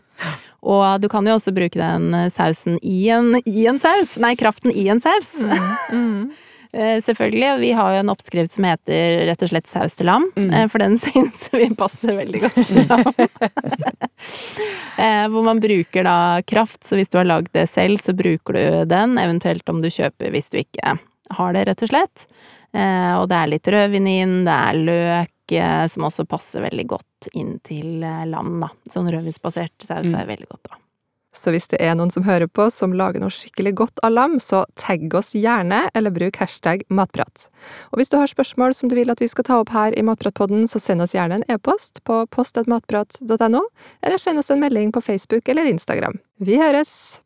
Og 0.64 1.00
du 1.02 1.08
kan 1.12 1.26
jo 1.28 1.34
også 1.36 1.52
bruke 1.56 1.76
den 1.78 2.08
eh, 2.16 2.30
sausen 2.32 2.78
i 2.82 3.02
en, 3.12 3.34
i 3.44 3.66
en 3.68 3.78
saus. 3.82 4.16
Nei, 4.22 4.32
kraften 4.40 4.72
i 4.72 4.86
en 4.88 5.00
saus. 5.04 5.34
Mm. 5.44 5.70
Mm. 5.92 6.26
Selvfølgelig. 6.74 7.48
og 7.52 7.60
Vi 7.62 7.68
har 7.78 7.92
jo 7.94 7.98
en 8.02 8.08
oppskrift 8.10 8.56
som 8.56 8.64
heter 8.66 9.20
rett 9.28 9.42
og 9.46 9.50
slett 9.52 9.68
saus 9.70 9.94
til 9.94 10.08
lam. 10.10 10.24
Mm. 10.34 10.48
eh, 10.50 10.64
For 10.72 10.82
den 10.82 10.96
syns 11.04 11.44
vi 11.52 11.68
passer 11.78 12.16
veldig 12.18 12.40
godt 12.48 12.62
til 12.66 12.80
lam. 12.88 13.12
Eh, 14.98 15.24
Hvor 15.28 15.42
man 15.42 15.58
bruker 15.60 16.04
da 16.06 16.40
kraft, 16.46 16.84
så 16.86 16.94
hvis 16.94 17.10
du 17.10 17.16
har 17.18 17.26
lagd 17.26 17.48
det 17.52 17.64
selv, 17.66 17.98
så 17.98 18.12
bruker 18.14 18.54
du 18.54 18.84
den. 18.86 19.16
Eventuelt 19.18 19.66
om 19.72 19.80
du 19.82 19.88
kjøper 19.90 20.30
hvis 20.30 20.52
du 20.52 20.60
ikke 20.60 20.92
har 21.34 21.56
det, 21.56 21.64
rett 21.66 21.82
og 21.82 21.90
slett. 21.90 22.26
Eh, 22.74 23.12
Og 23.18 23.26
det 23.30 23.40
er 23.40 23.50
litt 23.50 23.70
rødvin 23.74 24.06
inn, 24.12 24.36
det 24.46 24.54
er 24.54 24.78
løk, 24.86 25.28
eh, 25.28 25.33
som 25.88 26.04
også 26.08 26.24
passer 26.28 26.62
veldig 26.64 26.86
godt 26.86 27.28
inn 27.34 27.58
til 27.62 28.02
eh, 28.02 28.24
lam, 28.26 28.60
da. 28.60 28.68
Sånn 28.90 29.10
rødvinsbasert 29.12 29.84
saus 29.84 30.06
Mm. 30.06 30.14
er 30.20 30.26
veldig 30.26 30.48
godt, 30.48 30.62
da. 30.70 30.76
Så 31.34 31.50
hvis 31.50 31.66
det 31.66 31.80
er 31.82 31.96
noen 31.98 32.12
som 32.14 32.22
hører 32.22 32.46
på 32.46 32.70
som 32.70 32.92
lager 32.94 33.18
noe 33.18 33.28
skikkelig 33.28 33.74
godt 33.74 33.98
av 34.04 34.12
lam, 34.12 34.36
så 34.38 34.64
tagg 34.76 35.12
oss 35.18 35.32
gjerne, 35.34 35.90
eller 35.92 36.10
bruk 36.14 36.36
hashtag 36.36 36.84
matprat. 36.88 37.48
Og 37.90 37.98
hvis 37.98 38.08
du 38.08 38.16
har 38.16 38.26
spørsmål 38.30 38.72
som 38.72 38.88
du 38.88 38.94
vil 38.94 39.10
at 39.10 39.18
vi 39.18 39.26
skal 39.26 39.42
ta 39.44 39.58
opp 39.58 39.70
her 39.74 39.92
i 39.98 40.02
Matpratpodden, 40.06 40.68
så 40.70 40.78
send 40.80 41.02
oss 41.02 41.12
gjerne 41.12 41.40
en 41.40 41.44
e-post 41.50 42.04
på 42.04 42.20
post.matprat.no, 42.30 43.64
eller 44.02 44.18
send 44.18 44.38
oss 44.38 44.50
en 44.50 44.60
melding 44.62 44.92
på 44.92 45.02
Facebook 45.02 45.48
eller 45.48 45.66
Instagram. 45.66 46.20
Vi 46.38 46.54
høres! 46.56 47.20